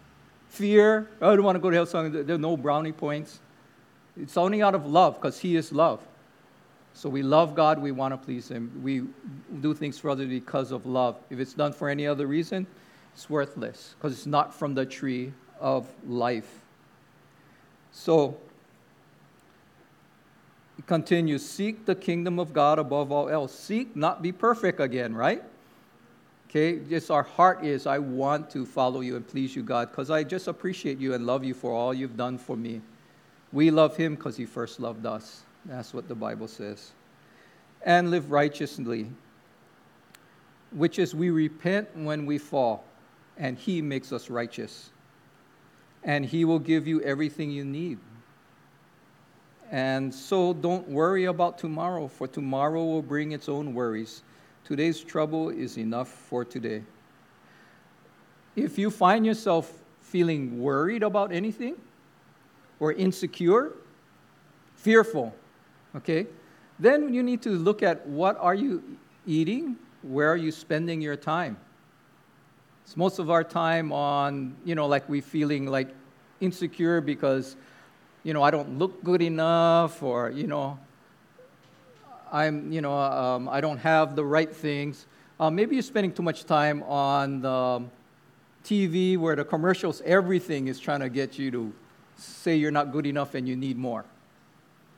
Fear, 0.49 1.09
oh, 1.21 1.33
I 1.33 1.37
don't 1.37 1.45
want 1.45 1.57
to 1.57 1.61
go 1.61 1.71
to 1.71 1.77
hell, 1.77 1.87
so 1.87 2.09
there 2.09 2.35
are 2.35 2.39
no 2.39 2.57
brownie 2.57 2.93
points. 2.93 3.41
It's 4.21 4.37
only 4.37 4.63
out 4.63 4.75
of 4.75 4.87
love 4.87 5.15
because 5.15 5.39
He 5.39 5.57
is 5.57 5.73
love. 5.73 6.01
So 6.95 7.09
we 7.09 7.23
love 7.23 7.55
God, 7.55 7.79
we 7.79 7.91
want 7.91 8.13
to 8.13 8.19
please 8.19 8.49
Him. 8.49 8.81
We 8.83 9.05
do 9.61 9.75
things 9.75 9.99
for 9.99 10.11
others 10.11 10.29
because 10.29 10.73
of 10.73 10.85
love. 10.87 11.17
If 11.31 11.41
it's 11.41 11.55
done 11.55 11.73
for 11.73 11.89
any 11.89 12.07
other 12.07 12.27
reason, 12.27 12.67
it's 13.15 13.31
worthless 13.31 13.95
because 13.97 14.13
it's 14.13 14.27
not 14.27 14.55
from 14.55 14.75
the 14.75 14.85
tree 14.85 15.33
of 15.61 15.87
life. 16.07 16.62
So, 17.93 18.39
it 20.79 20.87
continues 20.87 21.49
seek 21.49 21.85
the 21.85 21.95
kingdom 21.95 22.39
of 22.39 22.53
God 22.53 22.79
above 22.79 23.13
all 23.13 23.29
else. 23.29 23.55
Seek, 23.55 23.95
not 23.95 24.23
be 24.23 24.33
perfect 24.33 24.81
again, 24.81 25.15
right? 25.15 25.43
Okay, 26.49 26.81
just 26.81 27.11
our 27.11 27.23
heart 27.23 27.65
is, 27.65 27.87
I 27.87 27.99
want 27.99 28.51
to 28.51 28.67
follow 28.67 29.01
you 29.01 29.17
and 29.17 29.27
please 29.27 29.55
you, 29.55 29.63
God, 29.63 29.91
because 29.91 30.11
I 30.11 30.23
just 30.23 30.49
appreciate 30.49 30.99
you 30.99 31.15
and 31.15 31.25
love 31.25 31.45
you 31.45 31.55
for 31.55 31.73
all 31.73 31.95
you've 31.95 32.17
done 32.17 32.37
for 32.37 32.57
me. 32.57 32.81
We 33.53 33.71
love 33.71 33.97
him 33.97 34.17
because 34.17 34.37
he 34.37 34.45
first 34.45 34.81
loved 34.81 35.07
us. 35.07 35.43
That's 35.65 35.95
what 35.95 36.09
the 36.09 36.15
Bible 36.15 36.49
says. 36.49 36.93
And 37.85 38.11
live 38.11 38.31
righteously, 38.31 39.11
which 40.73 40.99
is 40.99 41.15
we 41.15 41.31
repent 41.31 41.89
when 41.95 42.27
we 42.27 42.39
fall, 42.39 42.85
and 43.39 43.57
he 43.57 43.81
makes 43.81 44.13
us 44.13 44.29
righteous 44.29 44.91
and 46.05 46.25
He 46.25 46.45
will 46.45 46.59
give 46.59 46.87
you 46.87 47.01
everything 47.03 47.51
you 47.51 47.65
need. 47.65 47.99
And 49.71 50.15
so 50.15 50.53
don't 50.53 50.87
worry 50.89 51.25
about 51.25 51.59
tomorrow, 51.59 52.09
for 52.09 52.29
tomorrow 52.29 52.85
will 52.85 53.03
bring 53.03 53.33
its 53.33 53.49
own 53.49 53.73
worries. 53.73 54.23
Today's 54.65 55.01
trouble 55.01 55.49
is 55.49 55.79
enough 55.79 56.09
for 56.09 56.45
today. 56.45 56.83
If 58.55 58.79
you 58.79 58.91
find 58.91 59.25
yourself 59.25 59.73
feeling 60.03 60.61
worried 60.61 61.03
about 61.03 61.33
anything, 61.33 61.77
or 62.83 62.93
insecure, 62.93 63.73
fearful, 64.75 65.33
okay, 65.95 66.27
then 66.81 67.15
you 67.15 67.23
need 67.23 67.41
to 67.41 67.51
look 67.51 67.81
at 67.83 68.05
what 68.09 68.37
are 68.41 68.57
you 68.57 68.83
eating, 69.25 69.77
where 70.03 70.29
are 70.29 70.37
you 70.37 70.51
spending 70.51 71.01
your 71.01 71.15
time. 71.15 71.57
It's 72.85 72.97
most 72.97 73.19
of 73.19 73.31
our 73.31 73.45
time 73.45 73.93
on, 73.93 74.57
you 74.65 74.75
know, 74.75 74.87
like 74.87 75.09
we 75.09 75.21
feeling 75.21 75.67
like 75.67 75.89
insecure 76.41 77.01
because, 77.01 77.57
you 78.25 78.35
know, 78.35 78.43
I 78.43 78.51
don't 78.51 78.79
look 78.79 79.03
good 79.05 79.23
enough 79.23 80.03
or, 80.03 80.31
you 80.31 80.47
know, 80.47 80.79
I'm, 82.33 82.73
you 82.73 82.81
know, 82.81 82.97
um, 82.97 83.49
I 83.49 83.61
don't 83.61 83.79
have 83.79 84.17
the 84.17 84.25
right 84.25 84.55
things. 84.55 85.07
Uh, 85.39 85.51
maybe 85.51 85.77
you're 85.77 85.83
spending 85.83 86.13
too 86.13 86.23
much 86.23 86.45
time 86.45 86.83
on 86.85 87.41
the 87.41 87.83
TV 88.65 89.19
where 89.19 89.37
the 89.37 89.45
commercials, 89.45 90.01
everything 90.05 90.69
is 90.69 90.79
trying 90.79 91.01
to 91.01 91.09
get 91.09 91.39
you 91.39 91.51
to 91.51 91.73
say 92.17 92.57
you're 92.57 92.71
not 92.71 92.93
good 92.93 93.07
enough 93.07 93.35
and 93.35 93.49
you 93.49 93.57
need 93.57 93.77
more, 93.77 94.05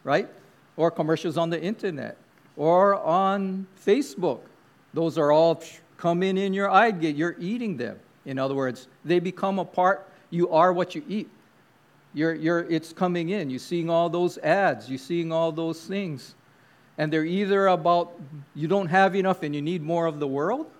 right? 0.03 0.29
Or 0.77 0.91
commercials 0.91 1.37
on 1.37 1.51
the 1.51 1.61
internet 1.61 2.17
or 2.57 2.95
on 2.95 3.67
Facebook. 3.85 4.41
Those 4.93 5.19
are 5.19 5.33
all 5.33 5.63
coming 5.97 6.37
in 6.37 6.53
your 6.53 6.71
eye 6.71 6.91
gate. 6.91 7.17
You're 7.17 7.37
eating 7.39 7.77
them. 7.77 7.99
In 8.25 8.39
other 8.39 8.55
words, 8.55 8.89
they 9.05 9.21
become 9.21 9.59
a 9.59 9.65
part, 9.65 10.09
you 10.31 10.49
are 10.51 10.73
what 10.73 10.95
you 10.95 11.03
eat. 11.09 11.29
You're, 12.15 12.35
you're, 12.35 12.61
it's 12.61 12.93
coming 12.93 13.31
in. 13.31 13.51
You're 13.51 13.59
seeing 13.59 13.91
all 13.91 14.09
those 14.09 14.39
ads, 14.39 14.89
you're 14.89 14.99
seeing 14.99 15.33
all 15.33 15.53
those 15.53 15.85
things. 15.85 16.35
And 16.97 17.13
they're 17.13 17.25
either 17.25 17.67
about 17.67 18.19
you 18.55 18.69
don't 18.69 18.87
have 18.87 19.17
enough 19.17 19.43
and 19.43 19.55
you 19.55 19.61
need 19.61 19.83
more 19.83 20.07
of 20.07 20.21
the 20.21 20.29
world, 20.29 20.71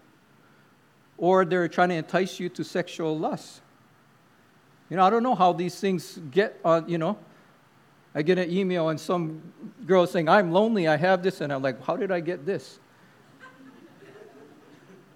or 1.19 1.45
they're 1.45 1.69
trying 1.69 1.89
to 1.89 1.97
entice 1.97 2.39
you 2.39 2.49
to 2.51 2.63
sexual 2.63 3.19
lust. 3.19 3.61
You 4.89 4.97
know, 4.97 5.05
I 5.05 5.11
don't 5.11 5.25
know 5.25 5.35
how 5.35 5.53
these 5.53 5.79
things 5.79 6.21
get 6.31 6.61
on, 6.65 6.89
you 6.89 6.99
know. 6.99 7.19
I 8.15 8.23
get 8.23 8.39
an 8.39 8.49
email 8.49 8.91
and 8.91 9.01
some 9.01 9.43
girl 9.87 10.07
saying, 10.07 10.29
I'm 10.29 10.53
lonely, 10.53 10.87
I 10.87 10.97
have 10.97 11.23
this, 11.23 11.41
and 11.41 11.53
I'm 11.53 11.63
like, 11.63 11.85
how 11.85 11.97
did 11.97 12.13
I 12.13 12.21
get 12.21 12.47
this? 12.47 12.79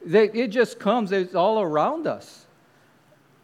They, 0.09 0.31
it 0.31 0.49
just 0.49 0.79
comes, 0.79 1.13
it's 1.13 1.35
all 1.35 1.61
around 1.61 2.07
us. 2.07 2.47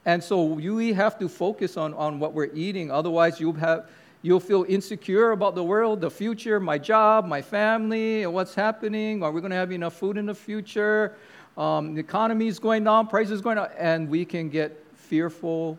And 0.06 0.24
so 0.24 0.44
we 0.44 0.94
have 0.94 1.18
to 1.18 1.28
focus 1.28 1.76
on, 1.76 1.92
on 1.92 2.18
what 2.18 2.32
we're 2.32 2.50
eating. 2.54 2.90
Otherwise, 2.90 3.38
you'll, 3.38 3.52
have, 3.52 3.90
you'll 4.22 4.40
feel 4.40 4.64
insecure 4.66 5.32
about 5.32 5.54
the 5.54 5.62
world, 5.62 6.00
the 6.00 6.10
future, 6.10 6.58
my 6.58 6.78
job, 6.78 7.26
my 7.26 7.42
family, 7.42 8.22
and 8.22 8.32
what's 8.32 8.54
happening. 8.54 9.22
Are 9.22 9.30
we 9.30 9.42
going 9.42 9.50
to 9.50 9.56
have 9.56 9.72
enough 9.72 9.92
food 9.92 10.16
in 10.16 10.24
the 10.24 10.34
future? 10.34 11.14
Um, 11.58 11.92
the 11.92 12.00
economy 12.00 12.46
is 12.46 12.58
going 12.58 12.84
down, 12.84 13.08
prices 13.08 13.42
going 13.42 13.58
up, 13.58 13.74
and 13.78 14.08
we 14.08 14.24
can 14.24 14.48
get 14.48 14.82
fearful, 14.94 15.78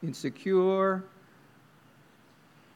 insecure. 0.00 1.02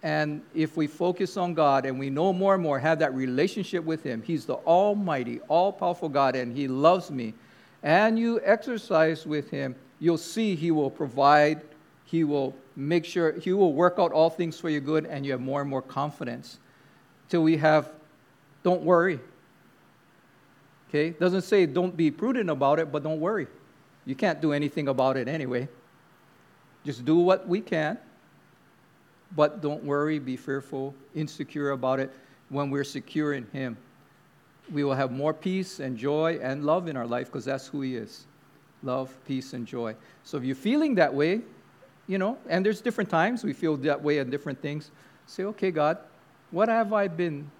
And 0.04 0.42
if 0.54 0.76
we 0.76 0.86
focus 0.86 1.38
on 1.38 1.54
God 1.54 1.86
and 1.86 1.98
we 1.98 2.10
know 2.10 2.30
more 2.30 2.52
and 2.52 2.62
more, 2.62 2.78
have 2.78 2.98
that 2.98 3.14
relationship 3.14 3.82
with 3.82 4.02
Him, 4.02 4.20
He's 4.20 4.44
the 4.44 4.56
Almighty, 4.56 5.40
all 5.48 5.72
powerful 5.72 6.10
God, 6.10 6.36
and 6.36 6.54
He 6.54 6.68
loves 6.68 7.10
me, 7.10 7.32
and 7.82 8.18
you 8.18 8.38
exercise 8.44 9.24
with 9.26 9.48
Him, 9.48 9.74
you'll 10.00 10.18
see 10.18 10.56
He 10.56 10.70
will 10.70 10.90
provide, 10.90 11.62
He 12.04 12.22
will 12.22 12.54
make 12.76 13.06
sure 13.06 13.32
He 13.32 13.54
will 13.54 13.72
work 13.72 13.94
out 13.98 14.12
all 14.12 14.28
things 14.28 14.60
for 14.60 14.68
your 14.68 14.82
good, 14.82 15.06
and 15.06 15.24
you 15.24 15.32
have 15.32 15.40
more 15.40 15.62
and 15.62 15.70
more 15.70 15.80
confidence. 15.80 16.58
Till 17.30 17.42
we 17.42 17.56
have, 17.56 17.90
don't 18.62 18.82
worry. 18.82 19.18
Okay? 20.90 21.10
Doesn't 21.18 21.42
say 21.42 21.64
don't 21.64 21.96
be 21.96 22.10
prudent 22.10 22.50
about 22.50 22.78
it, 22.78 22.92
but 22.92 23.02
don't 23.02 23.20
worry. 23.20 23.46
You 24.04 24.14
can't 24.14 24.42
do 24.42 24.52
anything 24.52 24.88
about 24.88 25.16
it 25.16 25.28
anyway. 25.28 25.66
Just 26.84 27.06
do 27.06 27.16
what 27.16 27.48
we 27.48 27.62
can, 27.62 27.96
but 29.36 29.60
don't 29.60 29.82
worry, 29.84 30.18
be 30.18 30.36
fearful, 30.36 30.94
insecure 31.14 31.70
about 31.70 32.00
it 32.00 32.12
when 32.48 32.70
we're 32.70 32.84
secure 32.84 33.34
in 33.34 33.46
Him. 33.52 33.76
We 34.72 34.84
will 34.84 34.94
have 34.94 35.10
more 35.10 35.34
peace 35.34 35.80
and 35.80 35.96
joy 35.96 36.38
and 36.42 36.64
love 36.64 36.88
in 36.88 36.96
our 36.96 37.06
life 37.06 37.26
because 37.26 37.44
that's 37.44 37.66
who 37.66 37.80
He 37.80 37.96
is 37.96 38.26
love, 38.84 39.16
peace, 39.26 39.54
and 39.54 39.66
joy. 39.66 39.96
So 40.24 40.36
if 40.36 40.44
you're 40.44 40.54
feeling 40.54 40.94
that 40.96 41.12
way, 41.12 41.40
you 42.06 42.18
know, 42.18 42.36
and 42.48 42.64
there's 42.64 42.80
different 42.80 43.08
times 43.08 43.42
we 43.42 43.54
feel 43.54 43.76
that 43.78 44.02
way 44.02 44.18
at 44.18 44.30
different 44.30 44.60
things, 44.60 44.90
say, 45.26 45.44
okay, 45.44 45.70
God, 45.70 45.98
what 46.50 46.68
have 46.68 46.92
I 46.92 47.08
been 47.08 47.50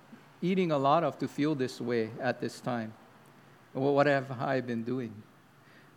eating 0.42 0.70
a 0.70 0.78
lot 0.78 1.02
of 1.02 1.18
to 1.20 1.28
feel 1.28 1.54
this 1.54 1.80
way 1.80 2.10
at 2.20 2.40
this 2.40 2.60
time? 2.60 2.92
Well, 3.72 3.94
what 3.94 4.06
have 4.06 4.30
I 4.40 4.60
been 4.60 4.84
doing? 4.84 5.12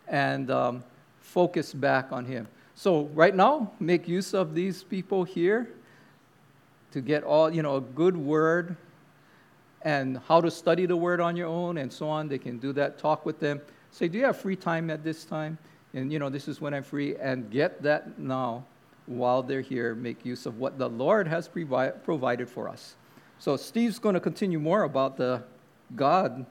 And 0.07 0.49
um, 0.49 0.83
focus 1.19 1.73
back 1.73 2.11
on 2.11 2.25
Him. 2.25 2.47
So, 2.77 3.05
right 3.15 3.35
now, 3.35 3.71
make 3.79 4.07
use 4.07 4.35
of 4.35 4.53
these 4.53 4.83
people 4.83 5.23
here 5.23 5.67
to 6.91 7.01
get 7.01 7.23
all, 7.23 7.51
you 7.51 7.63
know, 7.63 7.77
a 7.77 7.81
good 7.81 8.15
word 8.15 8.77
and 9.81 10.19
how 10.27 10.41
to 10.41 10.51
study 10.51 10.85
the 10.85 10.95
word 10.95 11.19
on 11.19 11.35
your 11.35 11.47
own 11.47 11.79
and 11.79 11.91
so 11.91 12.07
on. 12.07 12.27
They 12.27 12.37
can 12.37 12.59
do 12.59 12.71
that. 12.73 12.99
Talk 12.99 13.25
with 13.25 13.39
them. 13.39 13.61
Say, 13.89 14.07
do 14.07 14.19
you 14.19 14.25
have 14.25 14.37
free 14.37 14.55
time 14.55 14.91
at 14.91 15.03
this 15.03 15.25
time? 15.25 15.57
And, 15.95 16.13
you 16.13 16.19
know, 16.19 16.29
this 16.29 16.47
is 16.47 16.61
when 16.61 16.75
I'm 16.75 16.83
free. 16.83 17.15
And 17.15 17.49
get 17.49 17.81
that 17.81 18.19
now 18.19 18.63
while 19.07 19.41
they're 19.41 19.61
here. 19.61 19.95
Make 19.95 20.23
use 20.23 20.45
of 20.45 20.59
what 20.59 20.77
the 20.77 20.87
Lord 20.87 21.27
has 21.27 21.47
provi- 21.47 21.97
provided 22.03 22.47
for 22.47 22.69
us. 22.69 22.93
So, 23.39 23.57
Steve's 23.57 23.97
going 23.97 24.13
to 24.13 24.21
continue 24.21 24.59
more 24.59 24.83
about 24.83 25.17
the 25.17 25.41
God 25.95 26.45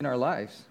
in 0.00 0.04
our 0.04 0.18
lives. 0.18 0.64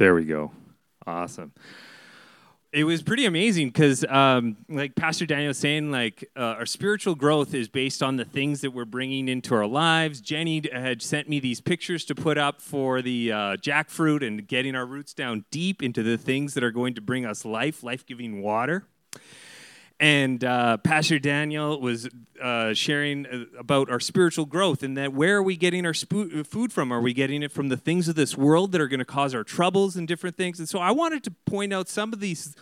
There 0.00 0.14
we 0.14 0.24
go. 0.24 0.50
Awesome. 1.06 1.52
It 2.72 2.84
was 2.84 3.02
pretty 3.02 3.26
amazing 3.26 3.68
because, 3.68 4.02
um, 4.06 4.56
like 4.66 4.94
Pastor 4.94 5.26
Daniel 5.26 5.48
was 5.48 5.58
saying, 5.58 5.90
like 5.90 6.24
uh, 6.34 6.56
our 6.56 6.64
spiritual 6.64 7.14
growth 7.14 7.52
is 7.52 7.68
based 7.68 8.02
on 8.02 8.16
the 8.16 8.24
things 8.24 8.62
that 8.62 8.70
we're 8.70 8.86
bringing 8.86 9.28
into 9.28 9.54
our 9.54 9.66
lives. 9.66 10.22
Jenny 10.22 10.62
had 10.72 11.02
sent 11.02 11.28
me 11.28 11.38
these 11.38 11.60
pictures 11.60 12.06
to 12.06 12.14
put 12.14 12.38
up 12.38 12.62
for 12.62 13.02
the 13.02 13.30
uh, 13.30 13.36
jackfruit 13.56 14.26
and 14.26 14.48
getting 14.48 14.74
our 14.74 14.86
roots 14.86 15.12
down 15.12 15.44
deep 15.50 15.82
into 15.82 16.02
the 16.02 16.16
things 16.16 16.54
that 16.54 16.64
are 16.64 16.70
going 16.70 16.94
to 16.94 17.02
bring 17.02 17.26
us 17.26 17.44
life, 17.44 17.82
life-giving 17.82 18.40
water 18.40 18.86
and 20.00 20.42
uh, 20.42 20.78
Pastor 20.78 21.18
Daniel 21.18 21.78
was 21.78 22.08
uh, 22.42 22.72
sharing 22.72 23.26
uh, 23.26 23.44
about 23.58 23.90
our 23.90 24.00
spiritual 24.00 24.46
growth 24.46 24.82
and 24.82 24.96
that 24.96 25.12
where 25.12 25.36
are 25.36 25.42
we 25.42 25.58
getting 25.58 25.84
our 25.84 25.92
sp- 25.92 26.40
food 26.46 26.72
from? 26.72 26.90
Are 26.90 27.02
we 27.02 27.12
getting 27.12 27.42
it 27.42 27.52
from 27.52 27.68
the 27.68 27.76
things 27.76 28.08
of 28.08 28.14
this 28.14 28.34
world 28.34 28.72
that 28.72 28.80
are 28.80 28.88
going 28.88 29.00
to 29.00 29.04
cause 29.04 29.34
our 29.34 29.44
troubles 29.44 29.96
and 29.96 30.08
different 30.08 30.38
things? 30.38 30.58
And 30.58 30.66
so 30.66 30.78
I 30.78 30.90
wanted 30.90 31.22
to 31.24 31.30
point 31.44 31.74
out 31.74 31.86
some 31.86 32.14
of 32.14 32.20
these 32.20 32.56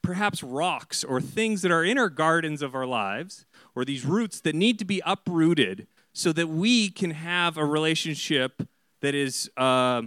perhaps 0.00 0.44
rocks 0.44 1.02
or 1.02 1.20
things 1.20 1.62
that 1.62 1.72
are 1.72 1.84
in 1.84 1.98
our 1.98 2.08
gardens 2.08 2.62
of 2.62 2.76
our 2.76 2.86
lives 2.86 3.46
or 3.74 3.84
these 3.84 4.04
roots 4.04 4.40
that 4.42 4.54
need 4.54 4.78
to 4.78 4.84
be 4.84 5.02
uprooted 5.04 5.88
so 6.12 6.32
that 6.32 6.46
we 6.46 6.88
can 6.88 7.10
have 7.10 7.58
a 7.58 7.64
relationship 7.64 8.62
that 9.00 9.14
is 9.14 9.50
uh, 9.56 10.02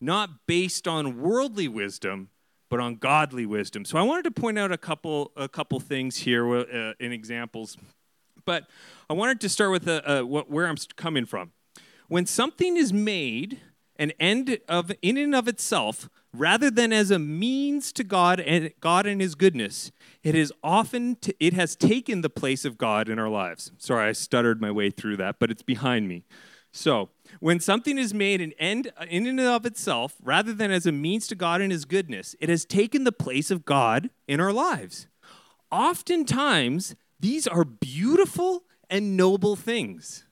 not 0.00 0.46
based 0.46 0.86
on 0.86 1.20
worldly 1.20 1.66
wisdom 1.66 2.28
but 2.68 2.80
on 2.80 2.96
godly 2.96 3.46
wisdom. 3.46 3.84
So 3.84 3.98
I 3.98 4.02
wanted 4.02 4.24
to 4.24 4.30
point 4.30 4.58
out 4.58 4.72
a 4.72 4.78
couple 4.78 5.32
a 5.36 5.48
couple 5.48 5.78
things 5.80 6.18
here 6.18 6.46
uh, 6.56 6.94
in 6.98 7.12
examples, 7.12 7.76
but 8.44 8.66
I 9.08 9.14
wanted 9.14 9.40
to 9.42 9.48
start 9.48 9.70
with 9.70 9.88
a, 9.88 10.18
a, 10.18 10.26
what, 10.26 10.50
where 10.50 10.66
I'm 10.66 10.76
coming 10.96 11.26
from. 11.26 11.52
When 12.08 12.26
something 12.26 12.76
is 12.76 12.92
made 12.92 13.60
an 13.98 14.12
end 14.20 14.58
of 14.68 14.92
in 15.02 15.16
and 15.16 15.34
of 15.34 15.48
itself, 15.48 16.08
rather 16.32 16.70
than 16.70 16.92
as 16.92 17.10
a 17.10 17.18
means 17.18 17.92
to 17.92 18.04
God 18.04 18.40
and 18.40 18.72
God 18.80 19.06
and 19.06 19.20
His 19.20 19.34
goodness, 19.34 19.90
it 20.22 20.34
is 20.34 20.52
often 20.62 21.16
it 21.40 21.54
has 21.54 21.76
taken 21.76 22.20
the 22.20 22.30
place 22.30 22.64
of 22.64 22.78
God 22.78 23.08
in 23.08 23.18
our 23.18 23.28
lives. 23.28 23.72
Sorry, 23.78 24.08
I 24.08 24.12
stuttered 24.12 24.60
my 24.60 24.70
way 24.70 24.90
through 24.90 25.16
that, 25.18 25.36
but 25.38 25.50
it's 25.50 25.62
behind 25.62 26.08
me. 26.08 26.24
So 26.72 27.08
when 27.40 27.60
something 27.60 27.98
is 27.98 28.14
made 28.14 28.40
an 28.40 28.52
end 28.58 28.92
uh, 28.96 29.04
in 29.08 29.26
and 29.26 29.40
of 29.40 29.66
itself, 29.66 30.14
rather 30.22 30.52
than 30.52 30.70
as 30.70 30.86
a 30.86 30.92
means 30.92 31.26
to 31.28 31.34
God 31.34 31.60
and 31.60 31.72
His 31.72 31.84
goodness, 31.84 32.34
it 32.40 32.48
has 32.48 32.64
taken 32.64 33.04
the 33.04 33.12
place 33.12 33.50
of 33.50 33.64
God 33.64 34.10
in 34.26 34.40
our 34.40 34.52
lives. 34.52 35.06
Oftentimes, 35.70 36.94
these 37.18 37.46
are 37.46 37.64
beautiful 37.64 38.64
and 38.88 39.16
noble 39.16 39.56
things. 39.56 40.26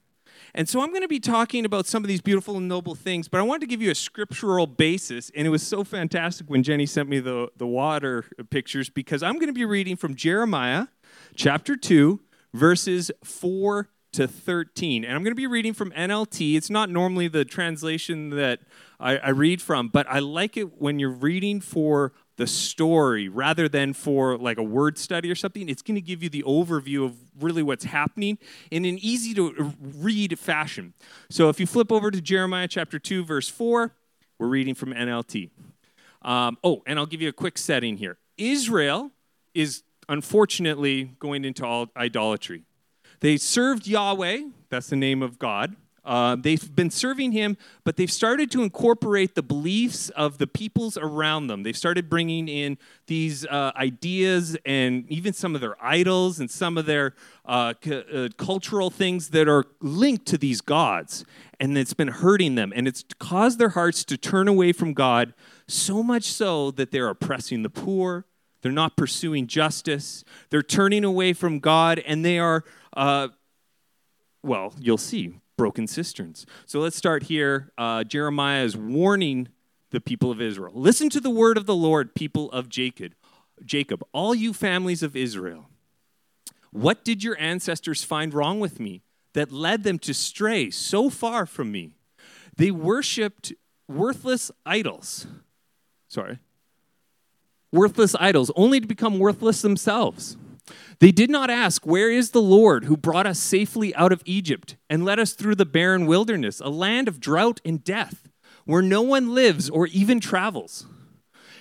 And 0.57 0.68
so 0.68 0.80
I'm 0.80 0.90
going 0.90 1.02
to 1.02 1.09
be 1.09 1.18
talking 1.18 1.64
about 1.64 1.87
some 1.87 2.04
of 2.04 2.09
these 2.09 2.20
beautiful 2.20 2.57
and 2.57 2.68
noble 2.68 2.94
things, 2.94 3.26
but 3.26 3.38
I 3.38 3.42
wanted 3.42 3.62
to 3.62 3.66
give 3.66 3.83
you 3.83 3.90
a 3.90 3.94
scriptural 3.94 4.68
basis. 4.68 5.33
And 5.35 5.46
it 5.46 5.50
was 5.50 5.66
so 5.66 5.83
fantastic 5.83 6.48
when 6.48 6.62
Jenny 6.62 6.87
sent 6.87 7.09
me 7.09 7.18
the, 7.18 7.48
the 7.57 7.66
water 7.66 8.24
pictures 8.50 8.88
because 8.88 9.22
I'm 9.22 9.35
going 9.35 9.48
to 9.48 9.52
be 9.52 9.64
reading 9.64 9.96
from 9.96 10.14
Jeremiah 10.14 10.87
chapter 11.35 11.74
2, 11.74 12.20
verses 12.52 13.11
4 13.24 13.88
to 14.14 14.29
13. 14.29 15.05
And 15.05 15.12
I'm 15.12 15.22
going 15.22 15.33
to 15.33 15.37
be 15.37 15.46
reading 15.46 15.74
from 15.74 15.90
NLT. 15.92 16.57
It's 16.57 16.70
not 16.70 16.88
normally 16.88 17.29
the 17.29 17.44
translation 17.44 18.31
that 18.31 18.61
I, 19.00 19.18
I, 19.18 19.29
read 19.31 19.61
from, 19.61 19.88
but 19.88 20.07
I 20.09 20.20
like 20.20 20.57
it 20.57 20.81
when 20.81 20.98
you're 20.98 21.11
reading 21.11 21.61
for 21.61 22.12
the 22.37 22.46
story 22.46 23.29
rather 23.29 23.68
than 23.68 23.92
for 23.92 24.38
like 24.38 24.57
a 24.57 24.62
word 24.62 24.98
study 24.98 25.31
or 25.31 25.35
something. 25.35 25.68
It's 25.68 25.83
going 25.83 25.96
to 25.96 26.00
give 26.00 26.22
you 26.22 26.29
the 26.29 26.44
overview 26.44 27.05
of 27.05 27.16
really 27.40 27.62
what's 27.62 27.85
happening 27.85 28.38
in 28.70 28.85
an 28.85 28.98
easy 28.98 29.35
to 29.35 29.74
read 29.81 30.38
fashion. 30.38 30.94
So 31.29 31.48
if 31.48 31.59
you 31.59 31.66
flip 31.66 31.90
over 31.90 32.11
to 32.11 32.20
Jeremiah 32.20 32.68
chapter 32.68 32.98
2, 32.98 33.24
verse 33.24 33.48
4, 33.48 33.92
we're 34.38 34.46
reading 34.46 34.74
from 34.74 34.92
NLT. 34.94 35.50
Um, 36.22 36.57
oh, 36.62 36.83
and 36.87 36.98
I'll 36.98 37.07
give 37.07 37.20
you 37.20 37.29
a 37.29 37.33
quick 37.33 37.59
setting 37.59 37.96
here. 37.96 38.16
Israel 38.38 39.11
is 39.55 39.83
unfortunately 40.09 41.16
going 41.18 41.44
into 41.44 41.66
all 41.66 41.88
idolatry. 41.96 42.62
They 43.24 43.38
served 43.38 43.87
Yahweh, 43.87 44.48
that's 44.68 44.88
the 44.88 44.96
name 44.96 45.22
of 45.22 45.38
God. 45.38 45.76
Uh, 46.04 46.37
they've 46.37 46.76
been 46.76 46.90
serving 46.90 47.32
him, 47.32 47.56
but 47.82 47.96
they've 47.96 48.12
started 48.12 48.50
to 48.50 48.62
incorporate 48.62 49.34
the 49.34 49.42
beliefs 49.42 50.10
of 50.10 50.37
the 50.37 50.46
peoples 50.46 50.98
around 50.98 51.46
them. 51.46 51.62
They've 51.62 51.74
started 51.74 52.10
bringing 52.10 52.48
in 52.48 52.76
these 53.06 53.46
uh, 53.46 53.72
ideas 53.76 54.58
and 54.66 55.10
even 55.10 55.32
some 55.32 55.54
of 55.54 55.62
their 55.62 55.82
idols 55.82 56.38
and 56.38 56.50
some 56.50 56.76
of 56.76 56.84
their 56.84 57.14
uh, 57.46 57.72
c- 57.82 58.04
uh, 58.12 58.28
cultural 58.37 58.90
things 58.90 59.30
that 59.30 59.48
are 59.48 59.64
linked 59.80 60.26
to 60.26 60.37
these 60.37 60.60
gods. 60.60 61.24
And 61.58 61.78
it's 61.78 61.94
been 61.94 62.08
hurting 62.08 62.56
them. 62.56 62.74
And 62.76 62.87
it's 62.87 63.06
caused 63.18 63.58
their 63.58 63.70
hearts 63.70 64.04
to 64.04 64.18
turn 64.18 64.48
away 64.48 64.72
from 64.72 64.92
God 64.92 65.32
so 65.66 66.02
much 66.02 66.24
so 66.24 66.72
that 66.72 66.90
they're 66.90 67.08
oppressing 67.08 67.62
the 67.62 67.70
poor, 67.70 68.26
they're 68.60 68.72
not 68.72 68.96
pursuing 68.96 69.46
justice, 69.46 70.24
they're 70.48 70.62
turning 70.62 71.04
away 71.04 71.34
from 71.34 71.58
God, 71.58 71.98
and 72.06 72.24
they 72.24 72.38
are 72.38 72.64
uh, 72.94 73.28
well, 74.42 74.74
you'll 74.78 74.98
see 74.98 75.40
broken 75.57 75.87
cisterns. 75.87 76.46
So 76.66 76.80
let's 76.80 76.96
start 76.96 77.24
here. 77.24 77.72
Uh, 77.78 78.04
Jeremiah 78.04 78.64
is 78.64 78.76
warning 78.76 79.48
the 79.90 80.00
people 80.00 80.30
of 80.30 80.40
Israel. 80.40 80.72
Listen 80.74 81.09
to 81.11 81.20
the 81.20 81.30
word 81.30 81.57
of 81.57 81.66
the 81.66 81.74
Lord, 81.74 82.14
people 82.14 82.50
of 82.50 82.68
Jacob. 82.68 83.14
Jacob, 83.64 84.02
all 84.12 84.35
you 84.35 84.52
families 84.52 85.02
of 85.02 85.14
Israel. 85.14 85.66
What 86.72 87.04
did 87.04 87.22
your 87.22 87.38
ancestors 87.38 88.02
find 88.02 88.35
wrong 88.35 88.59
with 88.59 88.80
me 88.80 89.02
that 89.33 89.52
led 89.52 89.85
them 89.85 89.98
to 90.00 90.12
stray 90.12 90.70
so 90.70 91.09
far 91.09 91.46
from 91.46 91.70
me? 91.70 91.96
They 92.57 92.72
worshiped 92.72 93.52
worthless 93.88 94.50
idols. 94.66 95.26
Sorry. 96.09 96.40
Worthless 97.72 98.16
idols, 98.18 98.50
only 98.57 98.80
to 98.80 98.87
become 98.87 99.18
worthless 99.18 99.62
themselves. 99.62 100.37
They 100.98 101.11
did 101.11 101.31
not 101.31 101.50
ask, 101.50 101.85
Where 101.87 102.11
is 102.11 102.31
the 102.31 102.42
Lord 102.42 102.85
who 102.85 102.96
brought 102.96 103.27
us 103.27 103.38
safely 103.38 103.94
out 103.94 104.12
of 104.12 104.22
Egypt 104.24 104.77
and 104.88 105.05
led 105.05 105.18
us 105.18 105.33
through 105.33 105.57
the 105.57 105.66
barren 105.66 106.07
wilderness, 106.07 106.61
a 106.61 106.68
land 106.68 107.09
of 107.09 107.20
drought 107.20 107.61
and 107.64 107.85
death, 107.85 108.29
where 108.64 108.83
no 108.83 109.03
one 109.03 109.35
lives 109.35 109.68
or 109.68 109.87
even 109.88 110.20
travels? 110.20 110.87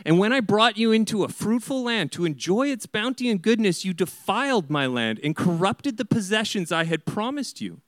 And 0.05 0.19
when 0.19 0.33
I 0.33 0.41
brought 0.41 0.77
you 0.77 0.91
into 0.91 1.23
a 1.23 1.29
fruitful 1.29 1.83
land 1.83 2.11
to 2.13 2.25
enjoy 2.25 2.67
its 2.67 2.85
bounty 2.85 3.29
and 3.29 3.41
goodness, 3.41 3.85
you 3.85 3.93
defiled 3.93 4.69
my 4.69 4.85
land 4.85 5.19
and 5.23 5.35
corrupted 5.35 5.97
the 5.97 6.05
possessions 6.05 6.71
I 6.71 6.83
had 6.83 7.05
promised 7.05 7.61
you. 7.61 7.81